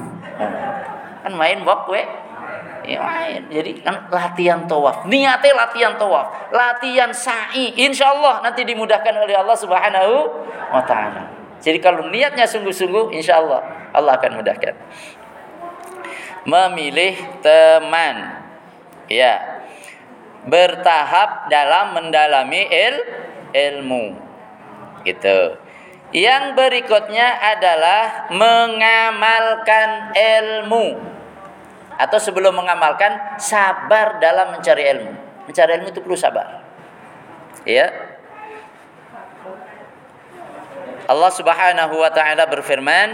kan 1.21 1.33
main 1.37 1.61
wak 1.63 1.85
we 1.89 2.03
Ya 2.81 2.97
main. 3.05 3.45
Jadi 3.53 3.85
kan 3.85 4.09
latihan 4.09 4.65
tawaf. 4.65 5.05
Niatnya 5.05 5.53
latihan 5.53 5.95
tawaf. 6.01 6.49
Latihan 6.49 7.13
sa'i. 7.13 7.77
Insya 7.77 8.17
Allah 8.17 8.41
nanti 8.41 8.65
dimudahkan 8.65 9.15
oleh 9.21 9.37
Allah 9.37 9.53
subhanahu 9.53 10.17
wa 10.73 10.83
ta'ala. 10.89 11.29
Jadi 11.61 11.77
kalau 11.77 12.09
niatnya 12.09 12.49
sungguh-sungguh 12.49 13.13
insya 13.13 13.37
Allah 13.37 13.61
Allah 13.93 14.17
akan 14.17 14.41
mudahkan. 14.41 14.75
Memilih 16.49 17.21
teman. 17.45 18.41
Ya. 19.13 19.37
Bertahap 20.49 21.53
dalam 21.53 21.93
mendalami 21.97 22.65
il, 22.69 22.97
ilmu. 23.53 24.17
Gitu. 25.05 25.57
Yang 26.11 26.45
berikutnya 26.59 27.39
adalah 27.39 28.33
mengamalkan 28.35 30.11
ilmu 30.17 30.99
atau 32.01 32.19
sebelum 32.19 32.57
mengamalkan 32.57 33.39
sabar 33.39 34.19
dalam 34.19 34.57
mencari 34.57 34.89
ilmu. 34.97 35.13
Mencari 35.47 35.71
ilmu 35.79 35.89
itu 35.93 36.01
perlu 36.03 36.19
sabar. 36.19 36.65
Ya. 37.69 37.93
Allah 41.11 41.31
Subhanahu 41.35 41.95
wa 42.01 42.11
taala 42.15 42.47
berfirman, 42.47 43.09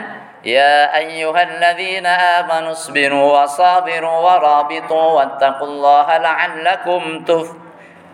"Ya 0.46 0.94
ayyuhalladzina 0.94 2.46
amanu 2.46 2.70
sabiru 2.78 3.34
wa 3.34 3.42
sabiru 3.50 4.06
wa 4.06 4.38
rabitu 4.38 4.94
wattaqullaha 4.94 6.22
la'allakum 6.22 7.26
tuf 7.26 7.50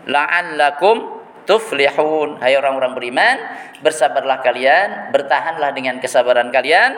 la'allakum 0.09 1.21
tuflihun." 1.45 2.41
Hai 2.41 2.57
orang-orang 2.57 2.97
beriman, 2.97 3.37
bersabarlah 3.85 4.41
kalian, 4.41 5.13
bertahanlah 5.13 5.77
dengan 5.77 6.01
kesabaran 6.01 6.49
kalian. 6.49 6.97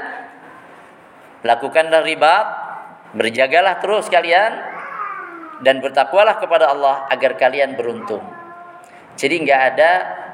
Lakukanlah 1.44 2.02
ribat, 2.08 2.66
Berjagalah 3.16 3.80
terus 3.80 4.12
kalian 4.12 4.60
dan 5.64 5.80
bertakwalah 5.80 6.36
kepada 6.36 6.68
Allah 6.68 7.08
agar 7.08 7.40
kalian 7.40 7.80
beruntung. 7.80 8.20
Jadi 9.16 9.36
nggak 9.48 9.62
ada 9.72 9.92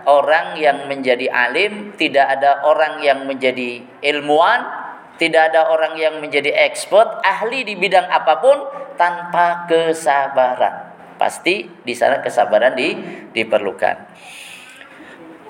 orang 0.10 0.58
yang 0.58 0.90
menjadi 0.90 1.30
alim, 1.30 1.94
tidak 1.94 2.26
ada 2.26 2.66
orang 2.66 3.06
yang 3.06 3.30
menjadi 3.30 3.86
ilmuwan, 4.02 4.81
tidak 5.22 5.54
ada 5.54 5.70
orang 5.70 5.94
yang 6.02 6.18
menjadi 6.18 6.50
expert, 6.66 7.22
ahli 7.22 7.62
di 7.62 7.78
bidang 7.78 8.10
apa 8.10 8.42
pun 8.42 8.58
tanpa 8.98 9.70
kesabaran. 9.70 10.98
Pasti 11.22 11.70
di 11.86 11.94
sana 11.94 12.26
kesabaran 12.26 12.74
di, 12.74 12.98
diperlukan. 13.30 13.96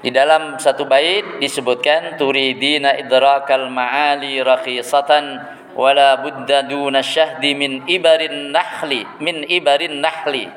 Di 0.04 0.12
dalam 0.12 0.60
satu 0.60 0.84
bait 0.84 1.40
disebutkan 1.40 2.20
turidina 2.20 3.00
idrakal 3.00 3.72
ma'ali 3.72 4.44
rakhisatan 4.44 5.40
wala 5.72 6.20
budda 6.20 6.68
duna 6.68 7.00
syahdi 7.00 7.56
min 7.56 7.88
ibarin 7.88 8.52
nahli 8.52 9.08
min 9.24 9.48
ibarin 9.48 10.04
nahli 10.04 10.52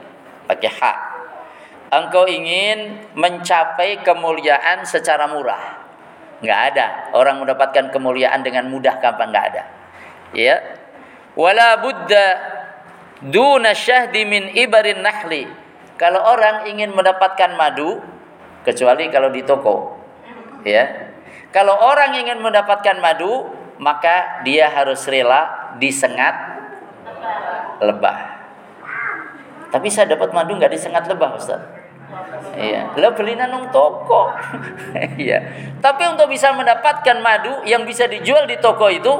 pakai 0.51 0.71
hak 0.75 0.99
engkau 1.95 2.27
ingin 2.27 3.07
mencapai 3.15 4.03
kemuliaan 4.03 4.83
secara 4.83 5.31
murah 5.31 5.84
nggak 6.45 6.61
ada. 6.75 6.87
Orang 7.17 7.41
mendapatkan 7.41 7.91
kemuliaan 7.91 8.45
dengan 8.45 8.69
mudah 8.69 9.01
kapan 9.01 9.33
nggak 9.33 9.47
ada. 9.55 9.63
Ya. 10.37 10.57
Wala 11.35 11.81
budda 11.83 12.27
duna 13.25 13.75
syahdi 13.75 14.23
min 14.29 14.55
ibarin 14.55 15.03
nahli 15.03 15.49
kalau 15.97 16.21
orang 16.23 16.69
ingin 16.71 16.93
mendapatkan 16.95 17.57
madu 17.59 17.99
kecuali 18.63 19.11
kalau 19.11 19.33
di 19.33 19.43
toko. 19.43 19.99
Ya. 20.63 21.11
Kalau 21.55 21.75
orang 21.75 22.19
ingin 22.19 22.43
mendapatkan 22.43 22.99
madu 22.99 23.51
maka 23.79 24.43
dia 24.47 24.71
harus 24.71 25.07
rela 25.07 25.75
disengat 25.79 26.35
lebah. 27.83 28.19
Tapi 29.71 29.91
saya 29.91 30.15
dapat 30.15 30.31
madu 30.31 30.55
nggak 30.55 30.71
disengat 30.71 31.11
lebah, 31.11 31.35
Ustaz. 31.35 31.59
Iya, 32.55 32.95
lo 32.95 33.09
beli 33.19 33.35
nang 33.35 33.71
toko. 33.75 34.31
iya. 35.21 35.43
Tapi 35.83 36.03
untuk 36.07 36.31
bisa 36.31 36.55
mendapatkan 36.55 37.19
madu 37.19 37.67
yang 37.67 37.83
bisa 37.83 38.07
dijual 38.07 38.47
di 38.47 38.59
toko 38.63 38.87
itu 38.89 39.11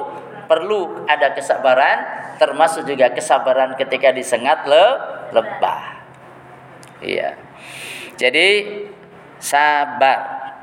perlu 0.47 1.09
ada 1.11 1.35
kesabaran, 1.35 1.99
termasuk 2.39 2.87
juga 2.87 3.11
kesabaran 3.11 3.75
ketika 3.75 4.15
disengat 4.15 4.69
le 4.71 4.87
lebah. 5.35 5.83
Iya. 7.03 7.35
Jadi 8.15 8.47
sabar, 9.43 10.19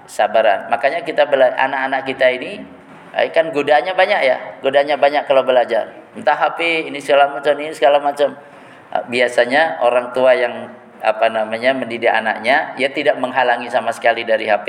sabaran. 0.08 0.72
Makanya 0.72 1.04
kita 1.04 1.28
anak-anak 1.28 2.08
kita 2.08 2.28
ini 2.32 2.82
Eh, 3.12 3.28
kan 3.36 3.52
godanya 3.52 3.92
banyak 3.92 4.22
ya, 4.24 4.38
godanya 4.64 4.96
banyak 4.96 5.28
kalau 5.28 5.44
belajar. 5.44 5.92
Entah 6.16 6.32
HP, 6.36 6.88
ini 6.88 7.04
segala 7.04 7.28
macam, 7.28 7.54
ini 7.60 7.76
segala 7.76 8.00
macam. 8.00 8.40
Eh, 8.92 9.04
biasanya 9.12 9.84
orang 9.84 10.16
tua 10.16 10.32
yang 10.32 10.72
apa 11.02 11.34
namanya 11.34 11.74
mendidik 11.74 12.14
anaknya 12.14 12.78
ya 12.78 12.94
tidak 12.94 13.18
menghalangi 13.18 13.66
sama 13.74 13.90
sekali 13.90 14.22
dari 14.22 14.46
HP 14.46 14.68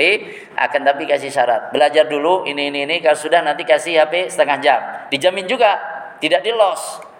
akan 0.57 0.81
tapi 0.81 1.05
kasih 1.05 1.29
syarat. 1.29 1.69
Belajar 1.69 2.09
dulu 2.09 2.43
ini 2.49 2.73
ini 2.73 2.89
ini 2.89 2.95
kalau 2.99 3.17
sudah 3.17 3.45
nanti 3.45 3.61
kasih 3.61 4.01
HP 4.01 4.33
setengah 4.33 4.57
jam. 4.59 4.79
Dijamin 5.13 5.45
juga 5.45 5.77
tidak 6.17 6.41
di 6.41 6.51
loss. 6.51 7.13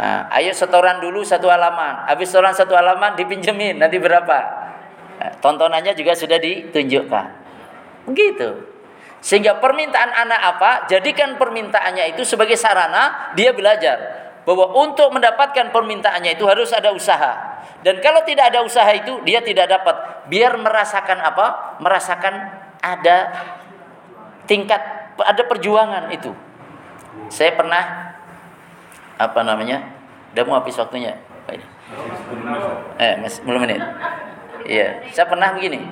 Nah, 0.00 0.26
ayo 0.34 0.50
setoran 0.56 0.98
dulu 0.98 1.22
satu 1.22 1.52
halaman. 1.52 2.08
Habis 2.08 2.32
setoran 2.32 2.56
satu 2.56 2.72
halaman 2.72 3.14
dipinjemin 3.14 3.78
nanti 3.78 4.00
berapa? 4.00 4.38
Nah, 5.20 5.30
tontonannya 5.38 5.92
juga 5.92 6.16
sudah 6.16 6.40
ditunjukkan. 6.40 7.26
Begitu. 8.08 8.72
Sehingga 9.22 9.62
permintaan 9.62 10.10
anak 10.10 10.40
apa 10.56 10.70
jadikan 10.90 11.38
permintaannya 11.38 12.16
itu 12.16 12.26
sebagai 12.26 12.58
sarana 12.58 13.30
dia 13.38 13.54
belajar. 13.54 14.24
Bahwa 14.42 14.74
untuk 14.74 15.14
mendapatkan 15.14 15.70
permintaannya 15.70 16.34
itu 16.34 16.42
harus 16.50 16.74
ada 16.74 16.90
usaha. 16.90 17.51
Dan 17.82 17.98
kalau 17.98 18.22
tidak 18.22 18.54
ada 18.54 18.62
usaha 18.62 18.88
itu 18.94 19.22
dia 19.26 19.42
tidak 19.42 19.70
dapat. 19.70 20.26
Biar 20.30 20.54
merasakan 20.54 21.18
apa? 21.18 21.78
Merasakan 21.82 22.34
ada 22.78 23.16
tingkat 24.46 24.82
ada 25.18 25.42
perjuangan 25.46 26.10
itu. 26.14 26.30
Saya 27.28 27.52
pernah 27.58 28.14
apa 29.18 29.40
namanya? 29.42 29.82
Udah 30.32 30.42
mau 30.48 30.56
habis 30.56 30.78
waktunya. 30.78 31.18
Eh, 32.96 33.14
mas, 33.20 33.36
belum 33.44 33.68
menit. 33.68 33.82
Iya, 34.64 35.04
saya 35.12 35.26
pernah 35.28 35.52
begini. 35.52 35.82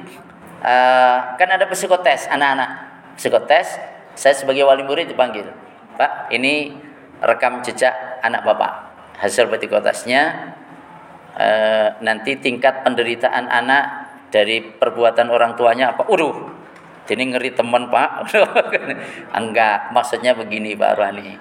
Uh, 0.60 1.36
kan 1.36 1.48
ada 1.50 1.66
psikotes 1.68 2.30
anak-anak. 2.30 2.70
Psikotes, 3.18 3.76
saya 4.16 4.32
sebagai 4.32 4.64
wali 4.64 4.86
murid 4.86 5.10
dipanggil. 5.10 5.44
Pak, 5.98 6.32
ini 6.32 6.72
rekam 7.20 7.60
jejak 7.60 7.92
anak 8.24 8.46
bapak. 8.46 8.88
Hasil 9.20 9.52
petikotasnya 9.52 10.54
e, 11.40 11.48
nanti 12.04 12.36
tingkat 12.36 12.84
penderitaan 12.84 13.48
anak 13.48 13.84
dari 14.28 14.60
perbuatan 14.60 15.32
orang 15.32 15.56
tuanya 15.56 15.96
apa? 15.96 16.04
Uduh, 16.12 16.52
ini 17.08 17.32
ngeri 17.32 17.56
teman 17.56 17.88
pak. 17.88 18.28
Enggak, 19.40 19.90
maksudnya 19.96 20.36
begini 20.36 20.76
Pak 20.76 20.92
Rohani. 21.00 21.34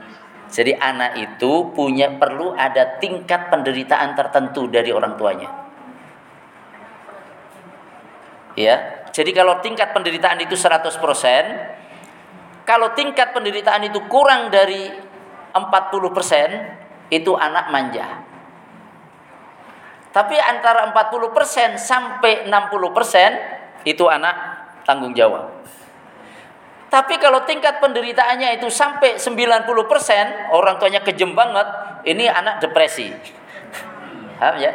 Jadi 0.50 0.74
anak 0.74 1.14
itu 1.22 1.70
punya 1.78 2.10
perlu 2.18 2.58
ada 2.58 2.98
tingkat 2.98 3.54
penderitaan 3.54 4.18
tertentu 4.18 4.66
dari 4.66 4.90
orang 4.90 5.14
tuanya. 5.14 5.70
Ya, 8.58 9.06
jadi 9.14 9.30
kalau 9.30 9.62
tingkat 9.62 9.94
penderitaan 9.94 10.42
itu 10.42 10.58
100%, 10.58 10.90
kalau 12.66 12.98
tingkat 12.98 13.30
penderitaan 13.30 13.86
itu 13.86 14.02
kurang 14.10 14.50
dari 14.50 14.90
40% 15.54 17.14
itu 17.14 17.32
anak 17.38 17.70
manja. 17.70 18.29
Tapi 20.10 20.36
antara 20.42 20.90
40% 20.90 21.78
sampai 21.78 22.50
60% 22.50 23.86
itu 23.86 24.06
anak 24.10 24.36
tanggung 24.82 25.14
jawab. 25.14 25.60
Tapi 26.90 27.22
kalau 27.22 27.46
tingkat 27.46 27.78
penderitaannya 27.78 28.58
itu 28.58 28.66
sampai 28.74 29.22
90%, 29.22 30.50
orang 30.50 30.82
tuanya 30.82 31.06
kejem 31.06 31.38
banget, 31.38 31.68
ini 32.10 32.26
anak 32.26 32.58
depresi. 32.66 33.14
Paham 34.42 34.58
ya? 34.58 34.74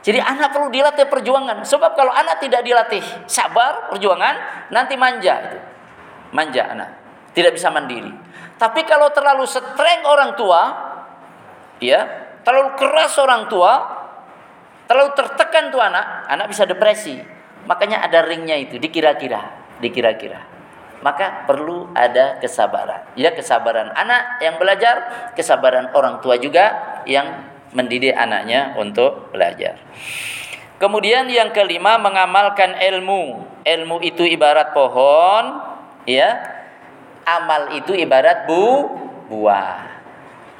Jadi 0.00 0.16
anak 0.16 0.56
perlu 0.56 0.72
dilatih 0.72 1.04
perjuangan. 1.12 1.60
Sebab 1.60 1.92
kalau 1.92 2.08
anak 2.08 2.40
tidak 2.40 2.64
dilatih 2.64 3.04
sabar, 3.28 3.92
perjuangan, 3.92 4.64
nanti 4.72 4.96
manja. 4.96 5.60
Manja 6.32 6.72
anak. 6.72 6.90
Tidak 7.36 7.52
bisa 7.52 7.68
mandiri. 7.68 8.08
Tapi 8.56 8.80
kalau 8.88 9.12
terlalu 9.12 9.44
streng 9.44 10.08
orang 10.08 10.32
tua, 10.40 10.62
ya, 11.84 12.19
terlalu 12.42 12.76
keras 12.76 13.16
orang 13.20 13.46
tua, 13.48 13.72
terlalu 14.86 15.10
tertekan 15.16 15.70
tuh 15.70 15.80
anak, 15.80 16.26
anak 16.28 16.46
bisa 16.50 16.64
depresi. 16.66 17.20
Makanya 17.68 18.02
ada 18.02 18.24
ringnya 18.24 18.56
itu, 18.56 18.80
dikira-kira, 18.80 19.40
dikira-kira. 19.78 20.40
Maka 21.00 21.48
perlu 21.48 21.88
ada 21.96 22.36
kesabaran. 22.40 23.08
Ya, 23.16 23.32
kesabaran 23.32 23.88
anak 23.96 24.40
yang 24.44 24.60
belajar, 24.60 25.30
kesabaran 25.32 25.92
orang 25.96 26.20
tua 26.20 26.36
juga 26.36 27.00
yang 27.08 27.48
mendidik 27.72 28.12
anaknya 28.12 28.76
untuk 28.76 29.32
belajar. 29.32 29.80
Kemudian 30.80 31.28
yang 31.28 31.52
kelima 31.52 32.00
mengamalkan 32.00 32.76
ilmu. 32.76 33.44
Ilmu 33.60 33.96
itu 34.00 34.24
ibarat 34.24 34.72
pohon, 34.72 35.60
ya 36.08 36.40
amal 37.28 37.76
itu 37.76 37.92
ibarat 37.92 38.48
bu 38.48 38.88
buah. 39.28 39.89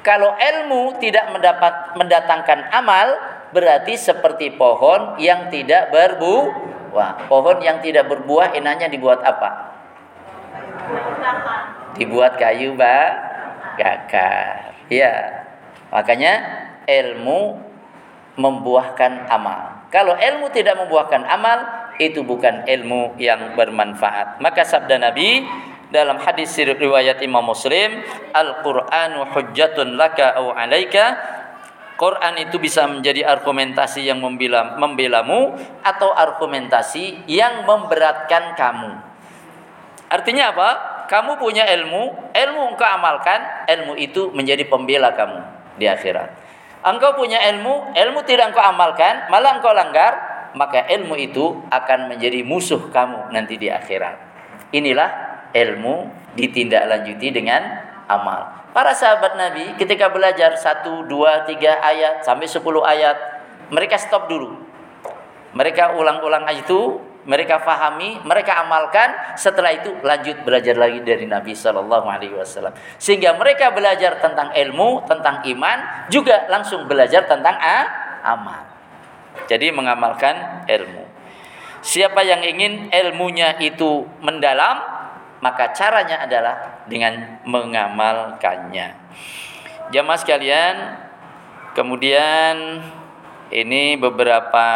Kalau 0.00 0.32
ilmu 0.32 0.96
tidak 0.96 1.28
mendapat 1.28 1.92
mendatangkan 1.96 2.72
amal, 2.72 3.20
berarti 3.52 4.00
seperti 4.00 4.56
pohon 4.56 5.20
yang 5.20 5.52
tidak 5.52 5.92
berbuah. 5.92 7.28
Pohon 7.28 7.60
yang 7.60 7.84
tidak 7.84 8.08
berbuah 8.08 8.56
enaknya 8.56 8.88
dibuat 8.88 9.20
apa? 9.20 9.76
Dibuat 12.00 12.40
kayu 12.40 12.72
ba 12.80 13.12
gakar. 13.76 14.72
Ya. 14.88 15.44
Makanya 15.92 16.32
ilmu 16.88 17.60
membuahkan 18.40 19.28
amal. 19.28 19.84
Kalau 19.90 20.14
ilmu 20.14 20.48
tidak 20.54 20.78
membuahkan 20.78 21.26
amal, 21.26 21.58
itu 22.00 22.22
bukan 22.24 22.64
ilmu 22.64 23.18
yang 23.20 23.52
bermanfaat. 23.58 24.40
Maka 24.40 24.64
sabda 24.64 24.96
Nabi, 25.02 25.44
dalam 25.90 26.22
hadis 26.22 26.54
riwayat 26.54 27.18
Imam 27.20 27.42
Muslim, 27.42 28.02
Al-Qur'anu 28.30 29.26
hujjatun 29.34 29.98
laka 29.98 30.38
au 30.38 30.54
'alaika. 30.54 31.38
Quran 32.00 32.40
itu 32.40 32.56
bisa 32.56 32.88
menjadi 32.88 33.28
argumentasi 33.28 34.08
yang 34.08 34.24
membela 34.24 34.80
membelamu 34.80 35.52
atau 35.84 36.16
argumentasi 36.16 37.28
yang 37.28 37.68
memberatkan 37.68 38.56
kamu. 38.56 38.96
Artinya 40.08 40.48
apa? 40.48 40.70
Kamu 41.12 41.36
punya 41.36 41.68
ilmu, 41.68 42.32
ilmu 42.32 42.60
engkau 42.72 42.88
amalkan, 42.88 43.68
ilmu 43.68 44.00
itu 44.00 44.32
menjadi 44.32 44.64
pembela 44.64 45.12
kamu 45.12 45.44
di 45.76 45.84
akhirat. 45.84 46.32
Engkau 46.80 47.12
punya 47.20 47.36
ilmu, 47.52 47.92
ilmu 47.92 48.24
tidak 48.24 48.56
engkau 48.56 48.64
amalkan, 48.64 49.28
malah 49.28 49.60
engkau 49.60 49.76
langgar, 49.76 50.16
maka 50.56 50.88
ilmu 50.88 51.12
itu 51.20 51.62
akan 51.68 52.08
menjadi 52.08 52.40
musuh 52.40 52.88
kamu 52.88 53.28
nanti 53.28 53.60
di 53.60 53.68
akhirat. 53.68 54.16
Inilah 54.72 55.29
ilmu 55.54 56.08
ditindaklanjuti 56.38 57.28
dengan 57.34 57.62
amal. 58.06 58.70
Para 58.70 58.94
sahabat 58.94 59.34
Nabi 59.34 59.74
ketika 59.74 60.10
belajar 60.10 60.54
satu, 60.54 61.02
dua, 61.10 61.42
tiga 61.42 61.82
ayat 61.82 62.22
sampai 62.22 62.46
sepuluh 62.46 62.86
ayat, 62.86 63.18
mereka 63.70 63.98
stop 63.98 64.30
dulu. 64.30 64.62
Mereka 65.50 65.98
ulang-ulang 65.98 66.46
itu, 66.54 67.02
mereka 67.26 67.58
fahami, 67.58 68.22
mereka 68.22 68.62
amalkan. 68.62 69.34
Setelah 69.34 69.74
itu 69.74 69.90
lanjut 70.06 70.46
belajar 70.46 70.78
lagi 70.78 71.02
dari 71.02 71.26
Nabi 71.26 71.58
Shallallahu 71.58 72.06
Alaihi 72.06 72.38
Wasallam. 72.38 72.70
Sehingga 73.02 73.34
mereka 73.34 73.74
belajar 73.74 74.22
tentang 74.22 74.54
ilmu, 74.54 75.02
tentang 75.10 75.42
iman, 75.42 76.06
juga 76.06 76.46
langsung 76.46 76.86
belajar 76.86 77.26
tentang 77.26 77.58
a, 77.58 77.78
amal. 78.22 78.62
Jadi 79.50 79.74
mengamalkan 79.74 80.66
ilmu. 80.70 81.10
Siapa 81.82 82.22
yang 82.22 82.46
ingin 82.46 82.92
ilmunya 82.94 83.58
itu 83.58 84.06
mendalam, 84.22 84.99
maka 85.40 85.72
caranya 85.72 86.24
adalah 86.24 86.84
dengan 86.88 87.40
mengamalkannya. 87.48 88.96
Jamaah 89.90 90.20
sekalian, 90.20 90.76
kemudian 91.74 92.84
ini 93.50 93.98
beberapa 93.98 94.68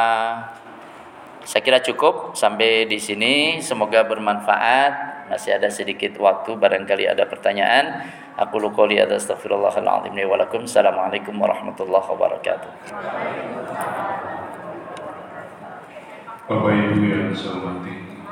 saya 1.44 1.60
kira 1.60 1.78
cukup 1.84 2.32
sampai 2.32 2.88
di 2.88 2.96
sini. 2.96 3.60
Semoga 3.60 4.02
bermanfaat. 4.08 5.14
Masih 5.28 5.56
ada 5.56 5.68
sedikit 5.68 6.16
waktu 6.20 6.56
barangkali 6.56 7.04
ada 7.04 7.28
pertanyaan. 7.28 8.08
Aku 8.34 8.58
lukoli 8.58 8.98
atas 8.98 9.28
astaghfirullahaladzim 9.28 10.16
wa 10.26 10.36
lakum. 10.40 10.66
Assalamualaikum 10.66 11.36
warahmatullahi 11.36 12.06
wabarakatuh. 12.10 12.70
Bapak 16.44 16.72
Ibu 16.76 17.00
yang 17.08 17.32
saya 17.32 17.56
hormati, 17.56 17.93